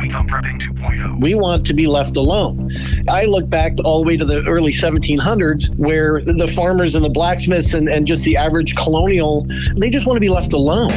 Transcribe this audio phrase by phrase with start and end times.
[0.00, 1.20] week on Prepping 2.0.
[1.20, 2.70] We want to be left alone.
[3.08, 7.10] I look back all the way to the early 1700s where the farmers and the
[7.10, 10.90] blacksmiths and, and just the average colonial, they just want to be left alone.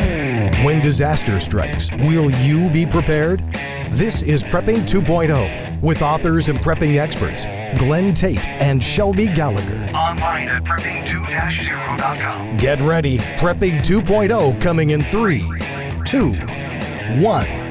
[0.63, 3.42] When disaster strikes, will you be prepared?
[3.89, 7.46] This is Prepping 2.0 with authors and prepping experts
[7.78, 9.83] Glenn Tate and Shelby Gallagher.
[9.94, 12.58] Online at prepping2-0.com.
[12.58, 13.17] Get ready.
[13.17, 15.44] Prepping 2.0 coming in three,
[16.05, 16.31] two,
[17.22, 17.62] one.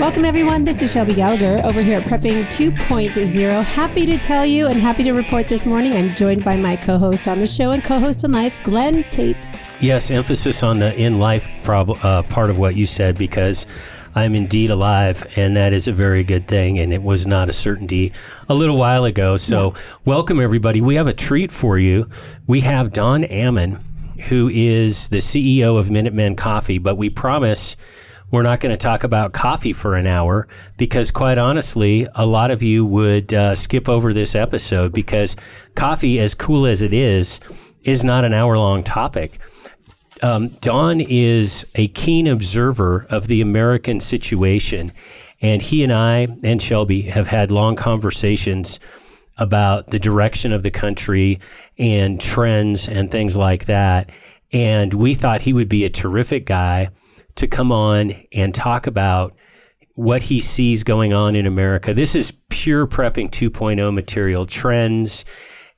[0.00, 0.64] Welcome, everyone.
[0.64, 3.62] This is Shelby Gallagher over here at Prepping 2.0.
[3.64, 5.92] Happy to tell you and happy to report this morning.
[5.92, 9.04] I'm joined by my co host on the show and co host in life, Glenn
[9.10, 9.36] Tate.
[9.78, 13.66] Yes, emphasis on the in life prob- uh, part of what you said because
[14.14, 16.78] I'm indeed alive, and that is a very good thing.
[16.78, 18.14] And it was not a certainty
[18.48, 19.36] a little while ago.
[19.36, 19.74] So,
[20.06, 20.80] welcome everybody.
[20.80, 22.08] We have a treat for you.
[22.46, 23.84] We have Don Ammon,
[24.30, 27.76] who is the CEO of Minutemen Coffee, but we promise
[28.30, 32.50] we're not going to talk about coffee for an hour because, quite honestly, a lot
[32.50, 35.36] of you would uh, skip over this episode because
[35.74, 37.40] coffee, as cool as it is,
[37.82, 39.38] is not an hour long topic.
[40.22, 44.92] Um, Don is a keen observer of the American situation,
[45.40, 48.78] and he and I and Shelby have had long conversations
[49.38, 51.40] about the direction of the country
[51.78, 54.10] and trends and things like that.
[54.52, 56.90] And we thought he would be a terrific guy
[57.36, 59.34] to come on and talk about
[59.94, 61.92] what he sees going on in America.
[61.92, 65.24] This is pure prepping 2.0 material, trends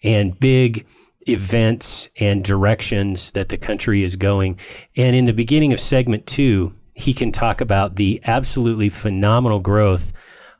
[0.02, 0.86] and big
[1.28, 4.58] events and directions that the country is going.
[4.96, 10.12] And in the beginning of segment two, he can talk about the absolutely phenomenal growth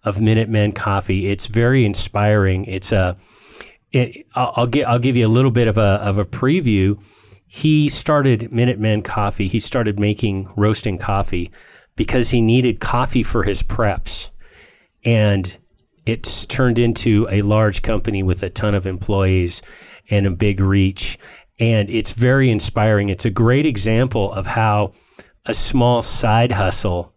[0.04, 1.28] of Minutemen Coffee.
[1.28, 2.64] It's very inspiring.
[2.64, 3.16] It's a,
[3.92, 7.02] it, I'll, I'll I'll give you a little bit of a, of a preview.
[7.54, 9.46] He started Minutemen Coffee.
[9.46, 11.50] He started making roasting coffee
[11.96, 14.30] because he needed coffee for his preps.
[15.04, 15.58] And
[16.06, 19.60] it's turned into a large company with a ton of employees
[20.08, 21.18] and a big reach.
[21.58, 23.10] And it's very inspiring.
[23.10, 24.92] It's a great example of how
[25.44, 27.12] a small side hustle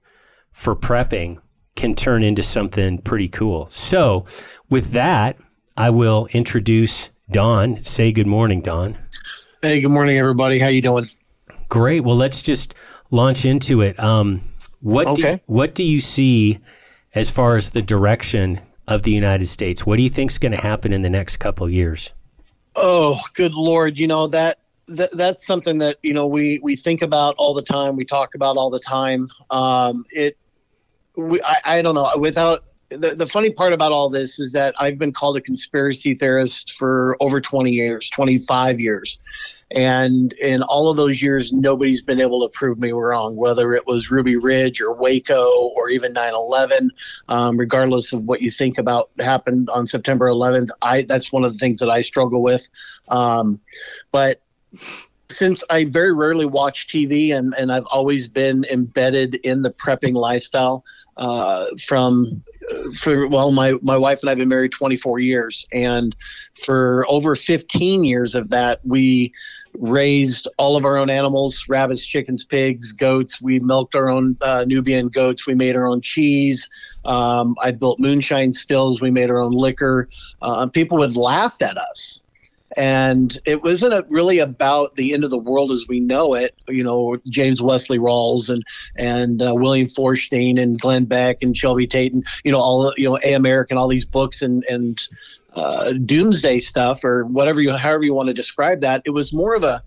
[0.51, 1.37] for prepping
[1.77, 3.67] can turn into something pretty cool.
[3.67, 4.25] So,
[4.69, 5.37] with that,
[5.77, 7.81] I will introduce Don.
[7.81, 8.97] Say good morning, Don.
[9.65, 10.59] Hey, good morning, everybody.
[10.59, 11.09] How you doing?
[11.69, 12.01] Great.
[12.01, 12.75] Well, let's just
[13.09, 13.99] launch into it.
[13.99, 14.41] Um,
[14.79, 15.31] what Okay.
[15.37, 16.59] do, what do you see
[17.15, 19.83] as far as the direction of the United States?
[19.83, 22.13] What do you think is going to happen in the next couple years?
[22.75, 23.97] Oh, good lord!
[23.97, 27.63] You know that, that that's something that you know we we think about all the
[27.63, 27.95] time.
[27.95, 29.29] We talk about all the time.
[29.49, 30.37] Um, it,
[31.17, 32.11] we I, I don't know.
[32.19, 36.13] Without the the funny part about all this is that I've been called a conspiracy
[36.13, 39.17] theorist for over twenty years, twenty five years.
[39.71, 43.87] And in all of those years, nobody's been able to prove me wrong, whether it
[43.87, 46.91] was Ruby Ridge or Waco or even 9 11.
[47.29, 51.53] Um, regardless of what you think about happened on September 11th, I that's one of
[51.53, 52.69] the things that I struggle with.
[53.07, 53.59] Um,
[54.11, 54.41] but
[55.29, 60.13] since I very rarely watch TV and, and I've always been embedded in the prepping
[60.13, 60.85] lifestyle
[61.17, 62.43] uh, from
[62.95, 66.15] for well my my wife and I've been married 24 years and
[66.65, 69.33] for over 15 years of that we
[69.79, 73.41] raised all of our own animals rabbits chickens pigs goats.
[73.41, 75.45] We milked our own uh, nubian goats.
[75.45, 76.69] We made our own cheese.
[77.03, 79.01] Um, i built moonshine stills.
[79.01, 80.09] We made our own liquor.
[80.41, 82.21] Uh, people would laugh at us
[82.75, 86.55] and it wasn't a, really about the end of the world as we know it.
[86.67, 88.63] You know, James Wesley Rawles and
[88.95, 93.09] and uh, William Forstchen and Glenn Beck and Shelby Tate and you know all you
[93.09, 95.01] know A American, all these books and and
[95.53, 99.01] uh, doomsday stuff or whatever you however you want to describe that.
[99.05, 99.83] It was more of a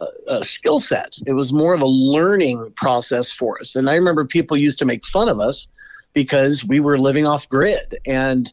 [0.00, 0.06] a,
[0.38, 1.18] a skill set.
[1.26, 3.74] It was more of a learning process for us.
[3.74, 5.66] And I remember people used to make fun of us
[6.14, 8.52] because we were living off grid and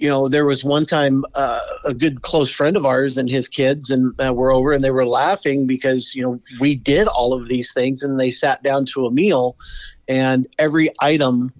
[0.00, 3.48] you know, there was one time uh, a good close friend of ours and his
[3.48, 7.34] kids and uh, were over and they were laughing because you know we did all
[7.34, 9.56] of these things and they sat down to a meal
[10.08, 11.52] and every item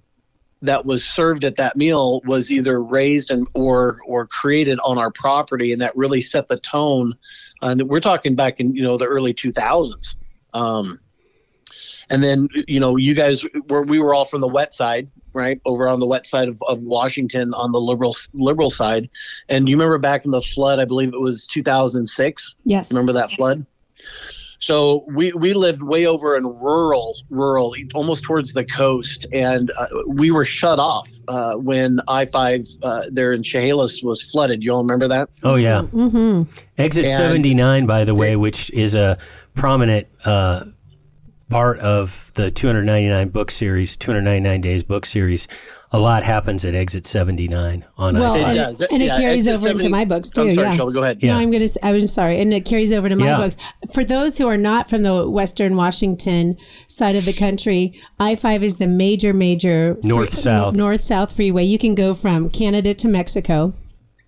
[0.63, 5.11] that was served at that meal was either raised and or or created on our
[5.11, 7.13] property and that really set the tone.
[7.61, 10.15] And we're talking back in you know the early 2000s
[10.53, 10.99] um,
[12.09, 15.59] and then you know you guys were we were all from the wet side right
[15.65, 19.09] over on the wet side of, of washington on the liberal liberal side.
[19.49, 22.91] And you remember back in the flood i believe it was 2006 Yes.
[22.91, 23.65] remember that flood?
[24.59, 29.25] So we we lived way over in rural rural almost towards the coast.
[29.33, 34.61] And uh, we were shut off uh, when i5 uh, there in chehalis was flooded.
[34.61, 35.29] You all remember that?
[35.41, 36.43] Oh yeah, Mm-hmm.
[36.77, 39.17] exit And- seventy nine, by the way, which is a
[39.55, 40.65] prominent uh,
[41.51, 45.47] part of the 299 book series, 299 days book series,
[45.91, 48.81] a lot happens at exit 79 on Well, I It and, does.
[48.81, 50.41] it, and it Yeah, carries exit over into 70 my books too.
[50.43, 50.75] I'm sorry, yeah.
[50.75, 51.17] Shelby, go ahead.
[51.21, 51.33] Yeah.
[51.33, 51.65] No, I'm gonna.
[51.65, 53.37] s- I'm sorry, and it carries over to my Yeah.
[53.37, 53.57] books.
[53.93, 56.55] For those who are not from the Western Washington
[56.87, 60.75] side of the country, I five is the major, major North-south.
[60.75, 61.65] north south freeway.
[61.65, 63.73] You can go from Canada to Mexico.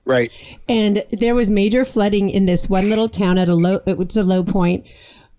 [0.06, 0.34] Right.
[0.68, 4.18] And there was major flooding in this one little town at a low, it was
[4.18, 4.86] a low point,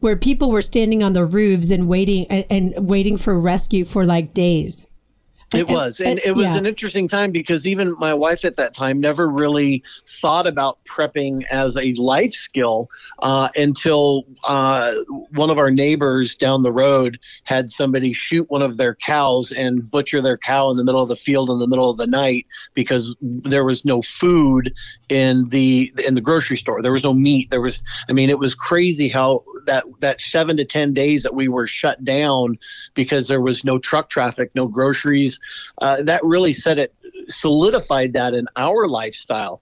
[0.04, 4.04] where people were standing on the roofs and waiting and, and waiting for rescue for
[4.04, 4.86] like days.
[5.56, 6.56] It was, and it was yeah.
[6.56, 11.44] an interesting time because even my wife at that time never really thought about prepping
[11.50, 12.88] as a life skill
[13.20, 14.94] uh, until uh,
[15.30, 19.90] one of our neighbors down the road had somebody shoot one of their cows and
[19.90, 22.46] butcher their cow in the middle of the field in the middle of the night
[22.74, 24.72] because there was no food
[25.08, 26.82] in the in the grocery store.
[26.82, 27.50] There was no meat.
[27.50, 31.34] There was, I mean, it was crazy how that that seven to ten days that
[31.34, 32.58] we were shut down
[32.94, 35.38] because there was no truck traffic, no groceries.
[35.80, 36.94] Uh, that really set it
[37.26, 39.60] solidified that in our lifestyle,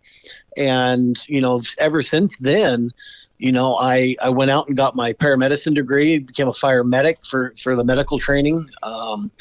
[0.56, 2.90] and you know, ever since then.
[3.38, 7.26] You know, I, I went out and got my paramedicine degree, became a fire medic
[7.26, 8.70] for, for the medical training.
[8.84, 9.32] Um,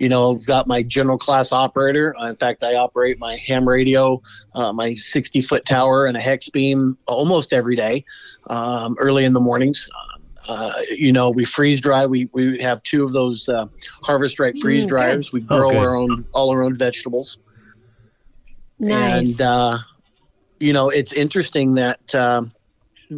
[0.00, 2.14] you know, I've got my general class operator.
[2.22, 4.22] In fact, I operate my ham radio,
[4.54, 8.06] uh, my 60 foot tower, and a hex beam almost every day,
[8.46, 9.90] um, early in the mornings.
[10.48, 12.06] Uh, you know, we freeze dry.
[12.06, 13.66] We, we have two of those uh,
[14.02, 15.32] harvest right freeze Mm, dryers.
[15.32, 15.78] We Oh, grow good.
[15.78, 17.38] our own all our own vegetables.
[18.78, 19.38] Nice.
[19.38, 19.78] And uh,
[20.58, 22.52] you know, it's interesting that um,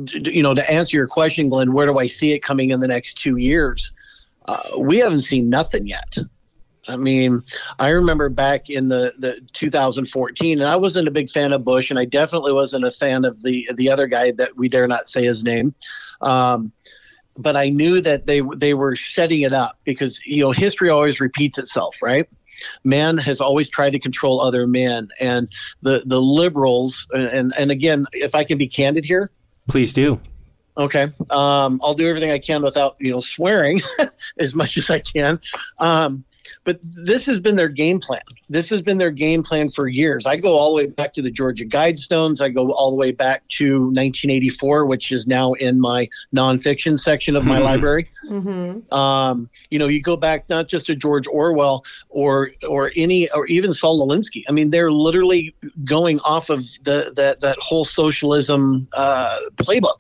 [0.05, 2.71] d- d- you know to answer your question, Glenn, where do I see it coming
[2.71, 3.93] in the next two years?
[4.47, 6.17] Uh, we haven't seen nothing yet.
[6.89, 7.45] I mean,
[7.79, 11.91] I remember back in the, the 2014, and I wasn't a big fan of Bush,
[11.91, 15.09] and I definitely wasn't a fan of the the other guy that we dare not
[15.09, 15.75] say his name.
[16.21, 16.73] Um,
[17.37, 21.21] but I knew that they they were setting it up because you know history always
[21.21, 22.29] repeats itself, right?
[22.85, 25.49] Man has always tried to control other men, and
[25.81, 29.31] the the liberals, and and again, if I can be candid here,
[29.69, 30.21] Please do.
[30.77, 31.13] Okay.
[31.31, 33.83] Um, I'll do everything I can without, you know, swearing
[34.39, 35.41] as much as I can.
[35.79, 36.25] Um,
[36.65, 38.23] but this has been their game plan.
[38.49, 40.27] This has been their game plan for years.
[40.27, 42.41] I go all the way back to the Georgia Guidestones.
[42.41, 47.37] I go all the way back to 1984, which is now in my nonfiction section
[47.37, 48.09] of my library.
[48.29, 48.93] mm-hmm.
[48.93, 53.47] Um, you know, you go back not just to George Orwell or or any or
[53.47, 54.45] even Saul Alinsky.
[54.49, 59.99] I mean, they're literally going off of the that that whole socialism uh, playbook.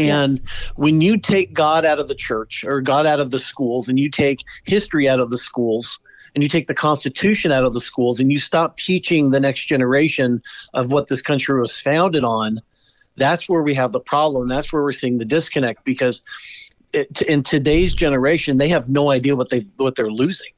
[0.00, 0.40] And Yes.
[0.76, 3.98] when you take God out of the church or God out of the schools, and
[3.98, 5.98] you take history out of the schools,
[6.34, 9.66] and you take the Constitution out of the schools, and you stop teaching the next
[9.66, 10.42] generation
[10.74, 12.60] of what this country was founded on,
[13.16, 14.48] that's where we have the problem.
[14.48, 16.22] That's where we're seeing the disconnect because
[16.92, 20.52] it, in today's generation, they have no idea what they what they're losing.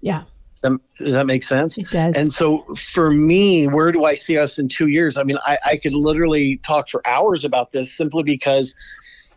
[0.00, 0.24] Yeah,
[0.62, 1.76] Does that, does that make sense?
[1.78, 2.16] it does.
[2.16, 5.16] And so for me, where do I see us in two years?
[5.16, 8.74] I mean, I, I could literally talk for hours about this simply because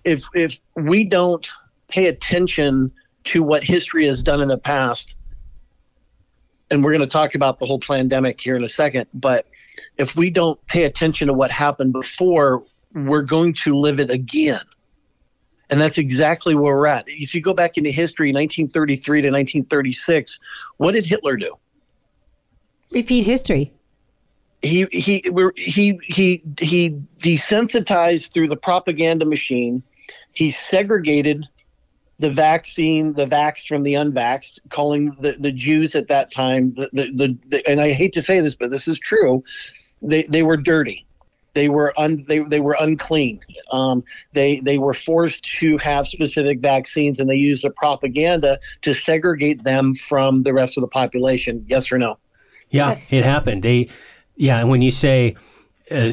[0.03, 1.51] if if we don't
[1.87, 2.91] pay attention
[3.25, 5.15] to what history has done in the past,
[6.69, 9.47] and we're going to talk about the whole pandemic here in a second, but
[9.97, 12.63] if we don't pay attention to what happened before,
[12.93, 14.61] we're going to live it again.
[15.69, 17.05] And that's exactly where we're at.
[17.07, 20.39] If you go back into history, 1933 to 1936,
[20.77, 21.55] what did Hitler do?
[22.91, 23.73] Repeat history.
[24.61, 25.23] he he
[25.55, 29.83] he he he desensitized through the propaganda machine.
[30.31, 31.47] He segregated
[32.19, 36.89] the vaccine, the vaxxed from the unvaxxed, calling the, the Jews at that time the,
[36.93, 39.43] the, the, the and I hate to say this, but this is true.
[40.01, 41.04] They they were dirty.
[41.55, 43.39] They were un, they, they were unclean.
[43.71, 48.93] Um, they they were forced to have specific vaccines, and they used the propaganda to
[48.93, 51.65] segregate them from the rest of the population.
[51.67, 52.19] Yes or no?
[52.69, 53.11] Yeah, Yes.
[53.13, 53.63] it happened.
[53.63, 53.89] They,
[54.35, 55.35] yeah, and when you say
[55.89, 56.09] uh,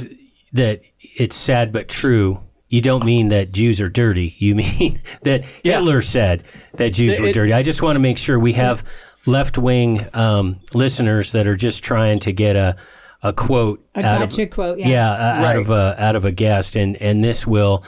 [0.53, 4.35] that it's sad but true, you don't mean that Jews are dirty.
[4.39, 5.79] You mean that Yeah.
[5.79, 6.45] Hitler said
[6.75, 7.53] that Jews were It- dirty.
[7.53, 8.85] I just want to make sure we have
[9.27, 12.77] left wing um, listeners that are just trying to get a
[13.23, 14.79] a quote A out gotcha of quote.
[14.79, 14.89] Yeah.
[14.89, 17.85] yeah, uh, out of a out of a guest, and and this will.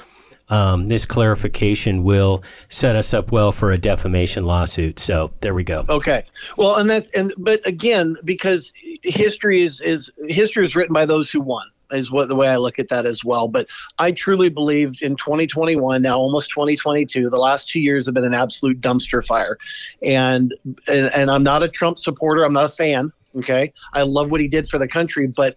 [0.50, 4.98] Um, this clarification will set us up well for a defamation lawsuit.
[4.98, 5.86] So there we go.
[5.88, 6.26] Okay.
[6.58, 8.70] Well, and that and but again, because
[9.02, 12.56] history is is history is written by those who won is what the way I
[12.56, 13.48] look at that as well.
[13.48, 18.24] But I truly believed in 2021, now almost 2022, the last two years have been
[18.24, 19.58] an absolute dumpster fire.
[20.02, 20.54] And
[20.88, 22.44] and, and I'm not a Trump supporter.
[22.44, 23.12] I'm not a fan.
[23.36, 23.72] Okay.
[23.92, 25.56] I love what he did for the country, but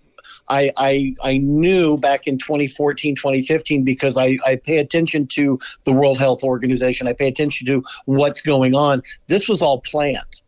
[0.50, 5.91] I, I, I knew back in 2014, 2015, because I, I pay attention to the
[5.91, 7.07] World Health Organization.
[7.07, 9.03] I pay attention to what's going on.
[9.27, 10.41] This was all planned.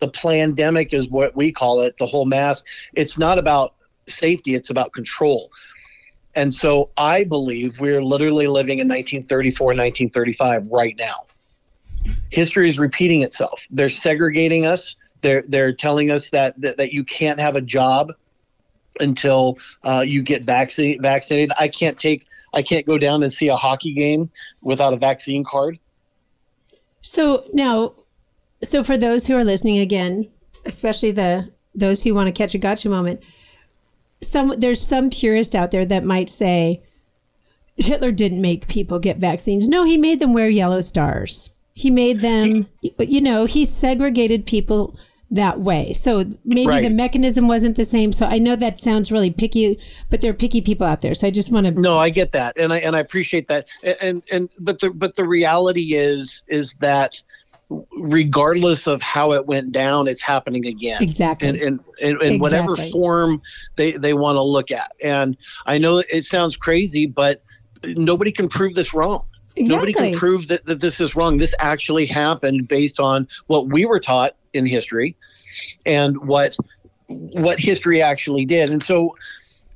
[0.00, 2.64] The pandemic is what we call it, the whole mask.
[2.94, 3.74] It's not about
[4.08, 5.50] safety, it's about control.
[6.34, 11.26] And so I believe we're literally living in 1934, 1935 right now.
[12.30, 13.66] History is repeating itself.
[13.70, 14.96] They're segregating us.
[15.24, 18.12] They're, they're telling us that, that, that you can't have a job
[19.00, 21.50] until uh, you get vaccine, vaccinated.
[21.58, 24.30] I can't take I can't go down and see a hockey game
[24.62, 25.78] without a vaccine card.
[27.00, 27.94] So now,
[28.62, 30.30] so for those who are listening again,
[30.64, 33.22] especially the those who want to catch a gotcha moment,
[34.22, 36.80] some there's some purist out there that might say
[37.76, 39.68] Hitler didn't make people get vaccines.
[39.68, 41.52] No, he made them wear yellow stars.
[41.72, 42.68] He made them,
[43.00, 44.96] you know, he segregated people
[45.34, 45.92] that way.
[45.92, 46.82] So maybe Right.
[46.82, 48.12] the mechanism wasn't the same.
[48.12, 49.78] So I know that sounds really picky,
[50.10, 51.14] but there are picky people out there.
[51.14, 51.72] So I just want to.
[51.72, 54.90] No, I get that, and I and I appreciate that, and and, and but the
[54.90, 57.20] but the reality is is that
[57.96, 61.02] regardless of how it went down, it's happening again.
[61.02, 61.48] Exactly.
[61.48, 62.92] And and, and, and whatever Exactly.
[62.92, 63.42] form
[63.76, 65.36] they they want to look at, and
[65.66, 67.42] I know it sounds crazy, but
[67.84, 69.24] nobody can prove this wrong.
[69.56, 71.38] Nobody can prove that, that this is wrong.
[71.38, 75.16] This actually happened based on what we were taught in history
[75.86, 76.56] and what
[77.08, 78.70] what history actually did.
[78.70, 79.16] And so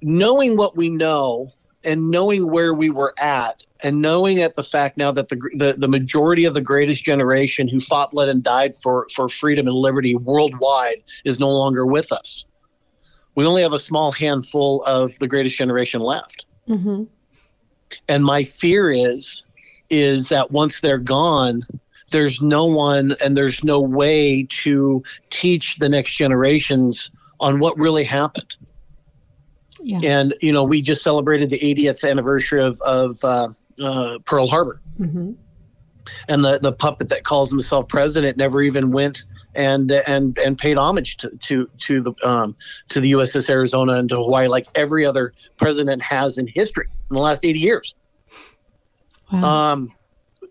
[0.02, 1.52] knowing what we know
[1.84, 5.74] and knowing where we were at and knowing at the fact now that the, the
[5.78, 9.76] the majority of the greatest generation who fought, led, and died for for freedom and
[9.76, 12.44] liberty worldwide is no longer with us.
[13.36, 17.04] We only have a small handful of the greatest generation left hmm
[18.08, 19.44] and my fear is
[19.90, 21.66] is that once they're gone
[22.10, 28.04] there's no one and there's no way to teach the next generations on what really
[28.04, 28.54] happened
[29.82, 29.98] Yeah.
[30.02, 33.48] and you know we just celebrated the 80th anniversary of, of uh,
[33.82, 35.32] uh, pearl harbor mm-hmm.
[36.28, 40.76] and the, the puppet that calls himself president never even went and and and paid
[40.76, 42.54] homage to to, to the um,
[42.90, 47.14] to the USS Arizona and to Hawaii like every other president has in history in
[47.14, 47.94] the last 80 years
[49.32, 49.72] Wow.
[49.72, 49.92] um,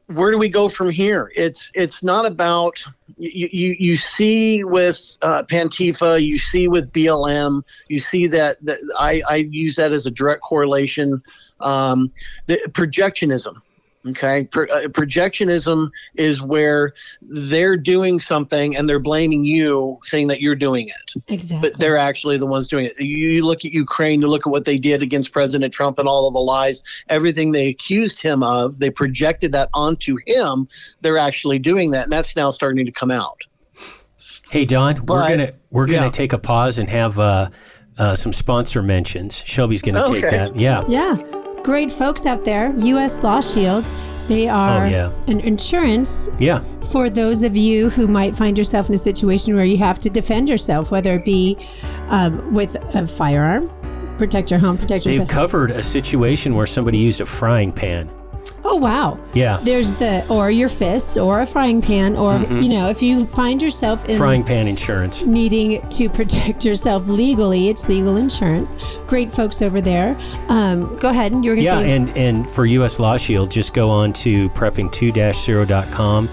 [0.07, 1.31] where do we go from here?
[1.35, 2.83] It's it's not about
[3.17, 3.49] you.
[3.51, 9.21] You, you see with uh, Pantifa, you see with BLM, you see that, that I,
[9.29, 11.21] I use that as a direct correlation.
[11.59, 12.11] Um,
[12.45, 13.61] the projectionism.
[14.09, 20.41] Okay, Pro, uh, projectionism is where they're doing something and they're blaming you, saying that
[20.41, 21.69] you're doing it exactly.
[21.69, 22.99] but they're actually the ones doing it.
[22.99, 26.07] You, you look at Ukraine, you look at what they did against President Trump and
[26.07, 30.67] all of the lies, everything they accused him of, they projected that onto him.
[31.01, 33.41] They're actually doing that, and that's now starting to come out.
[34.49, 36.11] Hey Don, we're gonna we're gonna yeah.
[36.11, 37.49] take a pause and have uh,
[37.97, 39.43] uh, some sponsor mentions.
[39.45, 40.55] Shelby's gonna take that.
[40.55, 40.85] Yeah.
[40.87, 41.17] Yeah.
[41.63, 42.73] Great folks out there.
[42.77, 43.21] U.S.
[43.23, 43.83] Law Shield.
[44.27, 45.11] They are Oh, yeah.
[45.27, 46.59] an insurance Yeah.
[46.91, 50.09] for those of you who might find yourself in a situation where you have to
[50.09, 51.57] defend yourself, whether it be
[52.09, 53.69] um, with a firearm,
[54.17, 55.15] protect your home, protect your.
[55.17, 58.09] They've covered a situation where somebody used a frying pan.
[58.69, 59.17] Oh, wow.
[59.33, 59.59] Yeah.
[59.63, 63.61] There's the, or your fists, or a frying pan, or, you know, if you find
[63.61, 64.17] yourself in Mm-hmm.
[64.19, 65.23] Frying pan insurance.
[65.25, 68.75] needing to protect yourself legally, it's legal insurance.
[69.07, 70.17] Great folks over there.
[70.49, 71.31] Um, go ahead.
[71.31, 71.95] And You were going to Yeah, say.
[71.95, 76.29] and, and for US Law Shield, just go on to prepping2-0.com,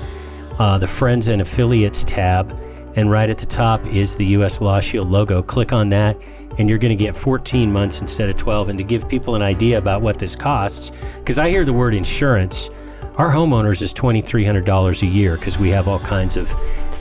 [0.59, 2.57] uh, the Friends and Affiliates tab,
[2.97, 5.43] and right at the top is the US Law Shield logo.
[5.43, 6.17] Click on that,
[6.58, 8.68] and you're going to get 14 months instead of 12.
[8.70, 11.94] And to give people an idea about what this costs, because I hear the word
[11.94, 12.70] insurance,
[13.16, 16.54] our homeowners is $2,300 a year because we have all kinds of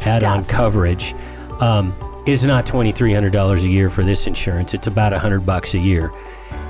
[0.06, 1.16] add-on coverage.
[1.60, 1.94] Um,
[2.26, 4.74] it's not $2,300 a year for this insurance.
[4.74, 6.14] It's about 100 bucks a year,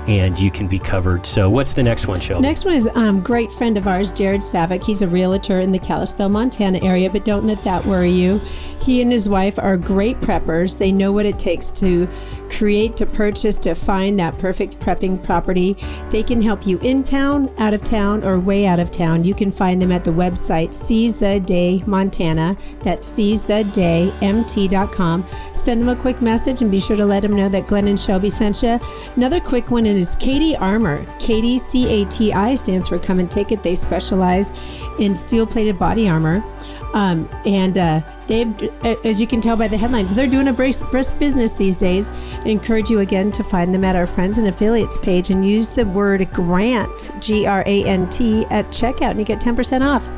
[0.08, 1.24] and you can be covered.
[1.26, 2.42] So, what's the next one, Shelby?
[2.42, 4.84] Next one is um, great friend of ours, Jared Savick.
[4.84, 8.40] He's a realtor in the Kalispell, Montana area, but don't let that worry you.
[8.80, 10.76] He and his wife are great preppers.
[10.76, 12.08] They know what it takes to
[12.56, 15.76] create, to purchase, to find that perfect prepping property.
[16.10, 19.24] They can help you in town, out of town, or way out of town.
[19.24, 22.56] You can find them at the website Seize the Day Montana.
[22.82, 25.26] That's seizetheDayMT.com.
[25.52, 27.98] Send them a quick message and be sure to let them know that Glenn and
[27.98, 28.78] Shelby sent you.
[29.16, 31.06] Another quick one is CATI Armor.
[31.18, 33.62] Katie, C A T I, stands for Come and Take It.
[33.62, 34.52] They specialize
[34.98, 36.42] in steel plated body armor.
[36.94, 38.54] Um, and uh, they've,
[39.04, 42.10] as you can tell by the headlines, they're doing a brisk, brisk business these days.
[42.10, 45.70] I encourage you again to find them at our friends and affiliates page and use
[45.70, 50.08] the word grant, G R A N T, at checkout and you get 10% off.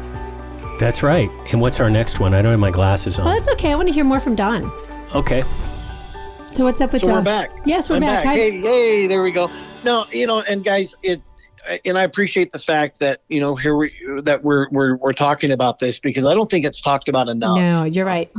[0.78, 1.30] That's right.
[1.50, 2.34] And what's our next one?
[2.34, 3.24] I don't have my glasses on.
[3.24, 3.72] Well, that's okay.
[3.72, 4.70] I want to hear more from Don.
[5.14, 5.42] Okay.
[6.52, 7.16] So what's up with so Dawn?
[7.16, 7.50] we're back.
[7.64, 8.24] Yes, we're I'm back.
[8.24, 8.26] back.
[8.26, 8.34] Hi.
[8.34, 9.50] Hey, hey, there we go.
[9.84, 11.22] No, you know, and guys, it,
[11.84, 13.92] and I appreciate the fact that you know here we
[14.22, 17.58] that we're we're we're talking about this because I don't think it's talked about enough.
[17.58, 18.30] No, you're right.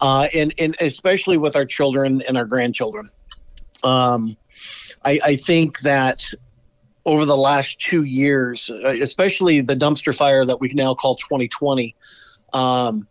[0.00, 3.10] uh, and and especially with our children and our grandchildren.
[3.82, 4.36] Um,
[5.04, 6.24] I, I think that
[7.04, 11.96] over the last two years, uh, especially the dumpster fire that we now call 2020,
[12.52, 13.08] um,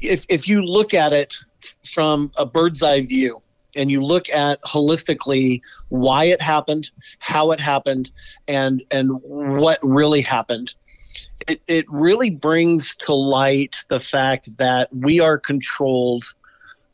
[0.00, 1.36] if if you look at it
[1.84, 3.40] from a bird's eye view
[3.76, 8.10] and you look at holistically why it happened, how it happened,
[8.48, 10.74] and and what really happened,
[11.46, 16.24] it, it really brings to light the fact that we are controlled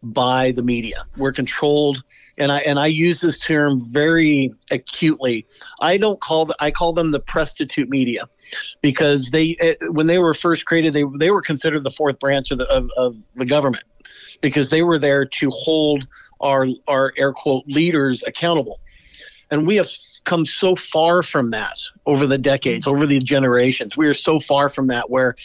[0.03, 1.05] by the media.
[1.17, 2.03] We're controlled,
[2.37, 5.47] and I and I use this term very acutely.
[5.81, 8.25] I don't call the, I call them the prostitute media,
[8.81, 12.59] because they when they were first created, they they were considered the fourth branch of
[12.59, 13.85] the of, of the government,
[14.43, 16.07] because they were there to hold
[16.41, 18.81] our our air quote leaders accountable.
[19.51, 19.89] And we have
[20.25, 23.97] come so far from that over the decades, over the generations.
[23.97, 25.37] We are so far from that where,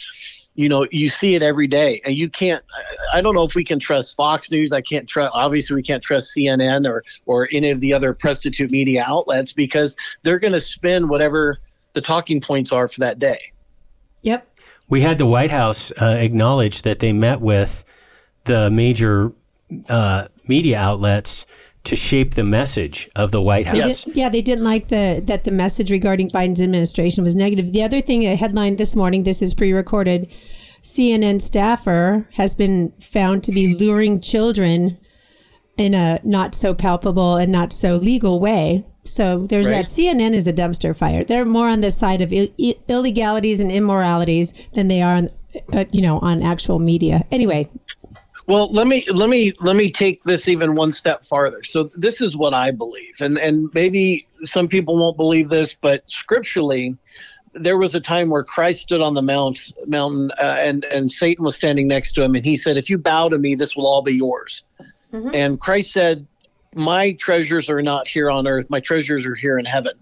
[0.54, 2.64] you know, you see it every day, and you can't.
[2.74, 4.72] I- I don't know if we can trust Fox News.
[4.72, 5.32] I can't trust.
[5.34, 9.94] Obviously, we can't trust CNN or or any of the other prostitute media outlets because
[10.22, 11.58] they're going to spin whatever
[11.92, 13.40] the talking points are for that day.
[14.22, 14.46] Yep.
[14.88, 17.84] We had the White House uh, acknowledge that they met with
[18.44, 19.32] the major
[19.88, 21.46] uh, media outlets
[21.84, 24.04] to shape the message of the White They House.
[24.04, 27.72] did, yeah, they didn't like the that the message regarding Biden's administration was negative.
[27.72, 30.28] The other thing, a headline this morning, this is pre-recorded.
[30.82, 34.98] CNN staffer has been found to be luring children
[35.76, 38.84] in a not so palpable and not so legal way.
[39.02, 39.86] So there's Right.
[39.86, 39.88] that.
[39.88, 41.24] CNN is a dumpster fire.
[41.24, 42.48] They're more on the side of Ill-
[42.88, 45.30] illegalities and immoralities than they are on,
[45.72, 47.24] uh, you know, on actual media.
[47.30, 47.68] Anyway,
[48.48, 51.62] Well, let me let me let me take this even one step farther.
[51.62, 56.08] So this is what I believe, and and maybe some people won't believe this, but
[56.08, 56.96] scripturally,
[57.52, 61.44] there was a time where Christ stood on the mount mountain, uh, and and Satan
[61.44, 63.86] was standing next to him, and he said, "If you bow to me, this will
[63.86, 64.64] all be yours."
[65.34, 66.26] And Christ said,
[66.74, 69.92] "My treasures are not here on earth; my treasures are here in heaven."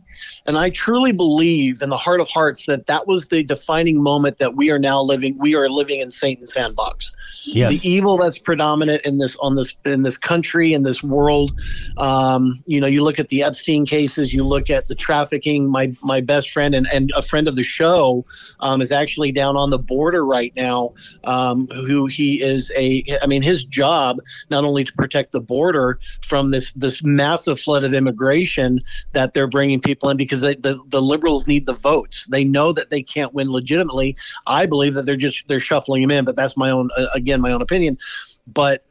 [0.46, 4.38] And I truly believe in the heart of hearts that that was the defining moment
[4.38, 5.36] that we are now living.
[5.38, 7.12] We are living in Satan's sandbox
[7.44, 7.80] Yes.
[7.80, 11.52] the evil that's predominant in this on this in this country in this world
[11.96, 15.92] um, you know you look at the epstein cases you look at the trafficking my
[16.02, 18.24] my best friend and, and a friend of the show
[18.60, 20.92] um, is actually down on the border right now
[21.24, 24.18] um, who he is a i mean his job
[24.50, 28.80] not only to protect the border from this this massive flood of immigration
[29.12, 32.72] that they're bringing people in because they, the, the liberals need the votes they know
[32.72, 34.16] that they can't win legitimately
[34.46, 37.40] i believe that they're just they're shuffling them in but that's my own uh, again
[37.40, 37.98] my own opinion
[38.46, 38.84] but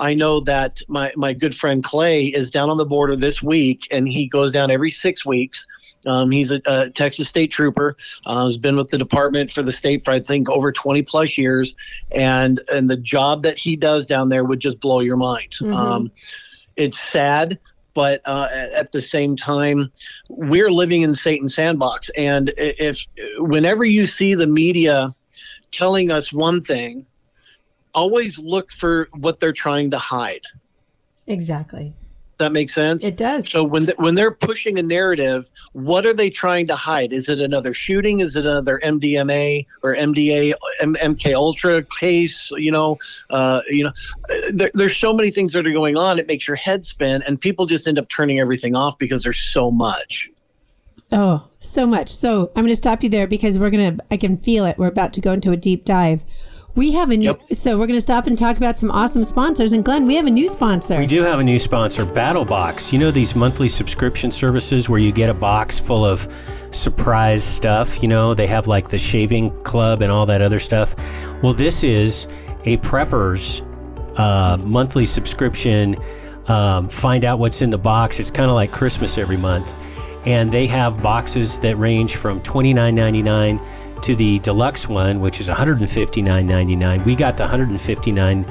[0.00, 3.86] I know that my, my good friend Clay is down on the border this week,
[3.90, 5.66] and he goes down every six weeks.
[6.06, 7.98] Um, he's a, a Texas state trooper.
[8.24, 11.36] Uh, has been with the department for the state for I think over 20 plus
[11.36, 11.76] years,
[12.10, 15.54] and and the job that he does down there would just blow your mind.
[15.74, 16.10] Um,
[16.76, 17.58] it's sad,
[17.94, 19.92] but uh, at the same time,
[20.28, 23.04] we're living in Satan's sandbox, and if
[23.38, 25.14] whenever you see the media
[25.70, 27.06] telling us one thing
[27.94, 30.42] always look for what they're trying to hide.
[31.26, 31.92] exactly.
[32.40, 33.04] That makes sense.
[33.04, 33.50] It does.
[33.50, 37.12] so when when they're pushing a narrative, what are they trying to hide?
[37.12, 38.20] Is it another shooting?
[38.20, 42.50] Is it another MDMA or MDA M- MK Ultra case?
[42.52, 42.98] You know,
[43.28, 46.18] uh, you know, uh, there, there's so many things that are going on.
[46.18, 49.38] It makes your head spin, and people just end up turning everything off because there's
[49.38, 50.30] so much.
[51.12, 52.08] Oh, so much.
[52.08, 54.78] So I'm going to stop you there because we're going to, I can feel it.
[54.78, 56.24] We're about to go into a deep dive.
[56.76, 59.72] We have a new, so we're going to stop and talk about some awesome sponsors.
[59.72, 60.98] And Glenn, we have a new sponsor.
[60.98, 62.92] We do have a new sponsor, BattleBox.
[62.92, 66.28] You know these monthly subscription services where you get a box full of
[66.70, 68.02] surprise stuff?
[68.02, 70.94] You know, they have like the shaving club and all that other stuff.
[71.42, 72.28] Well, this is
[72.64, 73.62] a prepper's
[74.16, 75.96] uh, monthly subscription.
[76.46, 78.20] Um, find out what's in the box.
[78.20, 79.76] It's kind of like Christmas every month.
[80.24, 83.60] And they have boxes that range from $29.99
[84.02, 87.04] to the deluxe one, which is $159.99.
[87.04, 88.44] We got the 159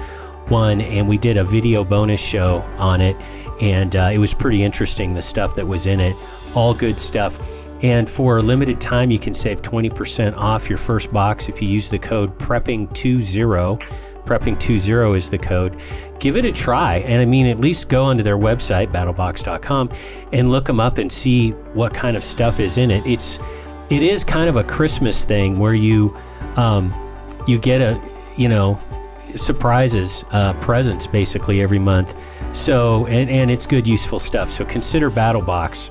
[0.50, 3.16] one and we did a video bonus show on it
[3.62, 6.16] and uh, it was pretty interesting the stuff that was in it.
[6.56, 7.40] All good stuff.
[7.82, 11.68] And for a limited time you can save 20% off your first box if you
[11.68, 13.82] use the code prepping20
[14.26, 15.80] prepping20 is the code.
[16.20, 19.92] Give it a try and i mean at least go onto their website battlebox.com
[20.34, 23.06] and look them up and see what kind of stuff is in it.
[23.06, 23.40] It's
[23.90, 26.16] it is kind of a christmas thing where you
[26.56, 26.94] um,
[27.48, 28.00] you get a
[28.38, 28.80] you know
[29.36, 32.22] surprises, uh, presents basically every month.
[32.54, 34.50] So, and, and it's good, useful stuff.
[34.50, 35.90] So consider Battle Box.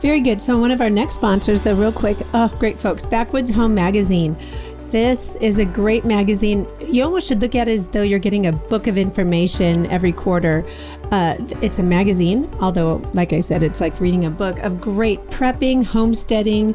[0.00, 0.42] Very good.
[0.42, 2.18] So, one of our next sponsors, though, real quick.
[2.34, 3.06] Oh, great, folks.
[3.06, 4.36] Backwoods Home Magazine.
[4.92, 6.68] This is a great magazine.
[6.86, 10.12] You almost should look at it as though you're getting a book of information every
[10.12, 10.66] quarter.
[11.10, 15.18] Uh, it's a magazine, although, like I said, it's like reading a book of great
[15.28, 16.74] prepping, homesteading,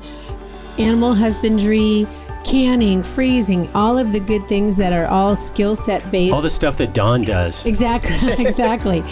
[0.79, 2.07] animal husbandry,
[2.47, 6.33] canning, freezing, all of the good things that are all skill set based.
[6.33, 7.65] All the stuff that Dawn does.
[7.65, 9.03] Exactly, exactly.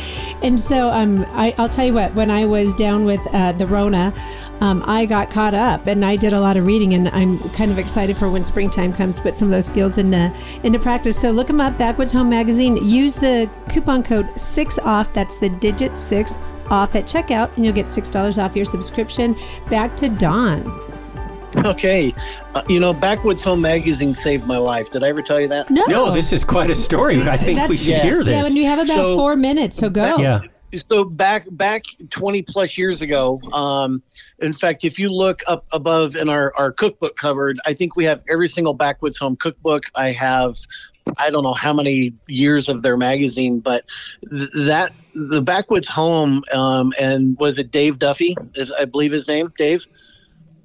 [0.41, 3.67] and so um, I, will tell you what, when I was down with uh, the
[3.67, 4.13] Rona,
[4.61, 7.71] um, I got caught up and I did a lot of reading, and I'm kind
[7.71, 11.19] of excited for when springtime comes to put some of those skills into into practice.
[11.19, 12.77] So look them up, Backwoods Home Magazine.
[12.77, 15.13] Use the coupon code six off.
[15.13, 16.37] That's the digit six
[16.69, 19.35] off at checkout, and you'll get six dollars off your subscription.
[19.69, 20.94] Back to Dawn.
[21.57, 22.13] Okay.
[22.53, 24.89] Uh, you know, Backwoods Home Magazine saved my life.
[24.91, 25.69] Did I ever tell you that?
[25.69, 27.21] No, No, this is quite a story.
[27.23, 28.03] I think we should Yeah.
[28.03, 28.33] hear this.
[28.33, 28.49] Yeah, this.
[28.49, 30.17] when we have about So- four minutes, so go.
[30.17, 30.41] yeah.
[30.89, 34.01] So back back 20 plus years ago, um,
[34.41, 38.03] in fact, if you look up above in our, our cookbook cupboard, I think we
[38.05, 39.83] have every single Backwoods Home cookbook.
[39.95, 40.55] I have
[41.17, 43.85] I don't know how many years of their magazine, but
[44.29, 48.35] th- that the Backwoods Home um, and was it Dave Duffy?
[48.55, 49.85] Is I believe his name, Dave.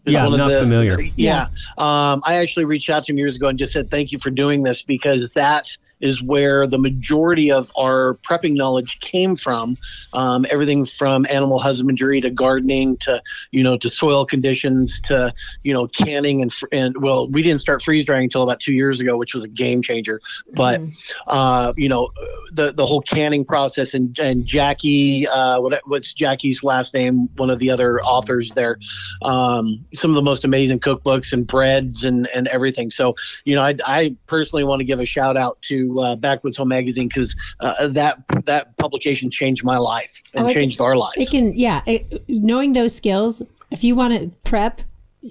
[0.07, 0.99] Is Yeah, one I'm of not familiar.
[1.17, 1.47] Yeah,
[1.79, 4.31] um, I actually reached out to him years ago and just said thank you for
[4.31, 9.77] doing this because that is where the majority of our prepping knowledge came from.
[10.13, 15.33] Um, everything from animal husbandry to gardening to you know to soil conditions to
[15.63, 18.73] you know canning and fr- and well we didn't start freeze drying until about two
[18.73, 20.21] years ago, which was a game changer.
[20.55, 20.81] But
[21.27, 22.11] uh, you know
[22.53, 27.29] the the whole canning process and and Jackie uh, what what's Jackie's last name?
[27.37, 28.79] One of the other authors there.
[29.23, 32.91] Um, some of the most amazing cookbooks and breads and and everything.
[32.91, 36.57] So you know I, I personally want to give a shout out to uh, Backwoods
[36.59, 41.17] Home Magazine because uh, that that publication changed my life and Oh, changed our lives.
[41.17, 41.83] It can, yeah.
[41.87, 44.83] It, knowing those skills, if you want to prep,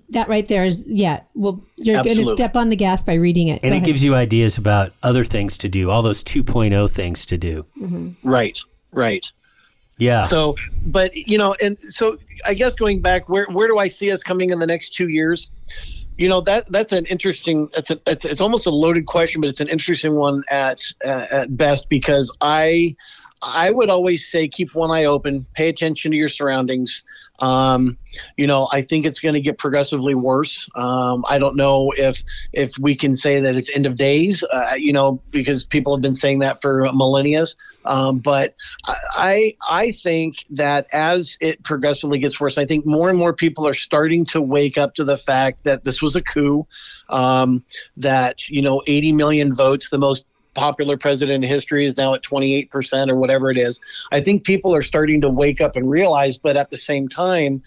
[0.09, 1.21] that right there is, yeah.
[1.33, 3.61] Well, you're going to step on the gas by reading it.
[3.61, 3.85] And Go it ahead.
[3.85, 7.65] gives you ideas about other things to do, all those 2.0 things to do.
[8.23, 8.59] right,
[8.91, 9.31] right.
[9.97, 10.23] Yeah.
[10.23, 10.55] So,
[10.87, 14.23] but you know, and so I guess going back, where where do I see us
[14.23, 15.51] coming in the next two years?
[16.17, 17.69] You know that that's an interesting.
[17.75, 21.27] It's a, it's it's almost a loaded question, but it's an interesting one at uh,
[21.31, 22.95] at best because I
[23.41, 27.03] I would always say keep one eye open, pay attention to your surroundings.
[27.39, 27.97] Um,
[28.35, 30.67] you know, I think it's going to get progressively worse.
[30.75, 34.43] Um, I don't know if if we can say that it's end of days.
[34.43, 37.45] Uh, you know, because people have been saying that for millennia.
[37.85, 43.17] Um, but I I think that as it progressively gets worse, I think more and
[43.17, 46.67] more people are starting to wake up to the fact that this was a coup.
[47.07, 47.63] Um,
[47.97, 50.25] that you know, 80 million votes, the most
[50.59, 53.79] popular president in history is now at 28% or whatever it is.
[54.11, 57.63] I think people are starting to wake up and realize, but at the same time,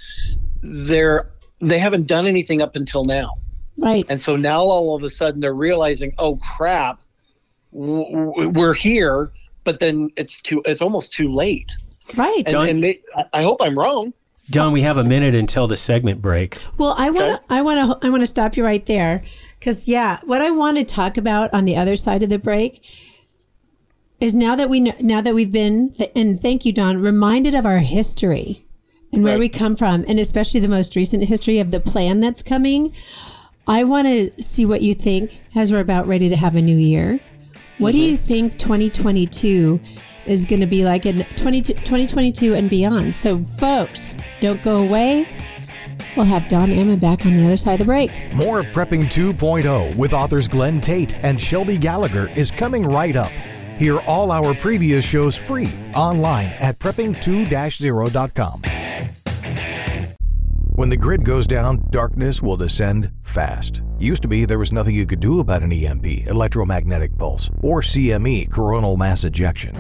[0.63, 3.35] they're they haven't done anything up until now.
[3.79, 4.05] right.
[4.09, 7.01] And so now all of a sudden they're realizing, oh crap,
[7.73, 9.31] w- w- we're here,
[9.65, 11.73] but then it's too it's almost too late.
[12.17, 12.43] Right.
[12.49, 14.13] And, and they, I- I hope I'm wrong.
[14.51, 16.59] Don, we have a minute until the segment break.
[16.77, 17.45] Well, I want to, Okay.
[17.49, 19.23] I want to, I want to stop you right there,
[19.63, 22.85] because yeah, what I want to talk about on the other side of the break
[24.19, 27.65] is now that we know, now that we've been, and thank you, Don, reminded of
[27.65, 28.67] our history
[29.13, 29.41] and where Right.
[29.41, 32.93] we come from, and especially the most recent history of the plan that's coming.
[33.69, 36.77] I want to see what you think as we're about ready to have a new
[36.77, 37.21] year.
[37.79, 38.11] What do mm-hmm.
[38.11, 39.81] you think 2022
[40.27, 43.15] is going to be like in 20, 2022 and beyond?
[43.15, 45.29] So, folks, don't go away.
[46.17, 48.11] We'll have Don Ammon back on the other side of the break.
[48.35, 53.31] More Prepping 2.0 with authors Glenn Tate and Shelby Gallagher is coming right up.
[53.79, 58.63] Hear all our previous shows free online at prepping2-0.com.
[60.75, 63.83] When the grid goes down, darkness will descend fast.
[63.99, 67.83] Used to be there was nothing you could do about an EMP, electromagnetic pulse, or
[67.83, 69.77] CME, coronal mass ejection.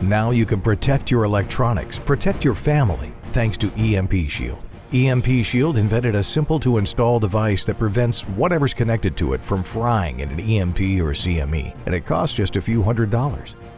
[0.00, 4.64] Now you can protect your electronics, protect your family, thanks to EMP Shield.
[4.94, 9.62] EMP Shield invented a simple to install device that prevents whatever's connected to it from
[9.62, 13.56] frying in an EMP or CME, and it costs just a few hundred dollars.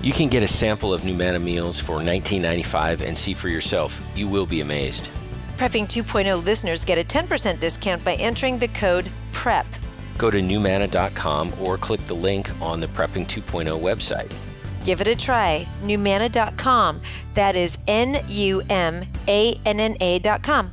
[0.00, 4.00] You can get a sample of NuManna meals for $19.95 and see for yourself.
[4.14, 5.08] You will be amazed.
[5.56, 9.66] Prepping 2.0 listeners get a 10% discount by entering the code PREP.
[10.18, 14.32] Go to newmana.com or click the link on the Prepping 2.0 website.
[14.84, 15.66] Give it a try.
[15.82, 17.00] NuManna.com.
[17.34, 20.72] That is N U M A N N A.com.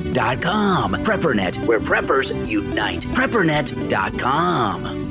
[0.01, 0.93] PrepperNet.com.
[1.03, 3.01] PrepperNet, where preppers unite.
[3.01, 5.10] PrepperNet.com.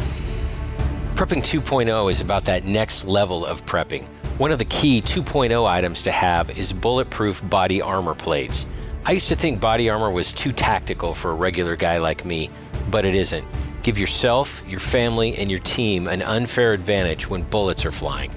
[1.21, 4.07] Prepping 2.0 is about that next level of prepping.
[4.39, 8.65] One of the key 2.0 items to have is bulletproof body armor plates.
[9.05, 12.49] I used to think body armor was too tactical for a regular guy like me,
[12.89, 13.45] but it isn't.
[13.83, 18.31] Give yourself, your family, and your team an unfair advantage when bullets are flying.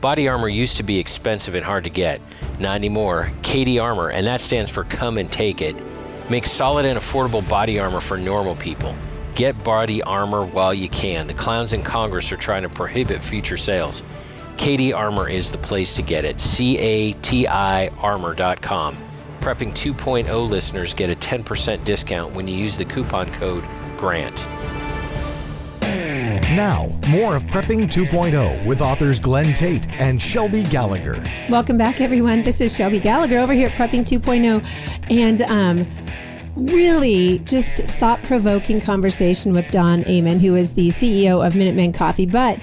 [0.00, 2.22] Body armor used to be expensive and hard to get.
[2.58, 3.30] Not anymore.
[3.42, 5.76] CATI Armor, and that stands for Come and Take It,
[6.30, 8.96] makes solid and affordable body armor for normal people.
[9.34, 11.26] Get body armor while you can.
[11.26, 14.02] The clowns in Congress are trying to prohibit future sales.
[14.56, 16.38] CATI Armor is the place to get it.
[16.38, 18.96] C A T I armor.com.
[19.40, 23.64] Prepping 2.0 listeners get a 10% discount when you use the coupon code
[23.96, 24.46] GRANT.
[26.50, 31.22] Now, more of Prepping 2.0 with authors Glenn Tate and Shelby Gallagher.
[31.48, 32.42] Welcome back, everyone.
[32.42, 34.62] This is Shelby Gallagher over here at Prepping 2.0.
[35.10, 35.90] And um,
[36.56, 42.26] really just thought provoking conversation with Don Amon, who is the CEO of Minutemen Coffee.
[42.26, 42.58] But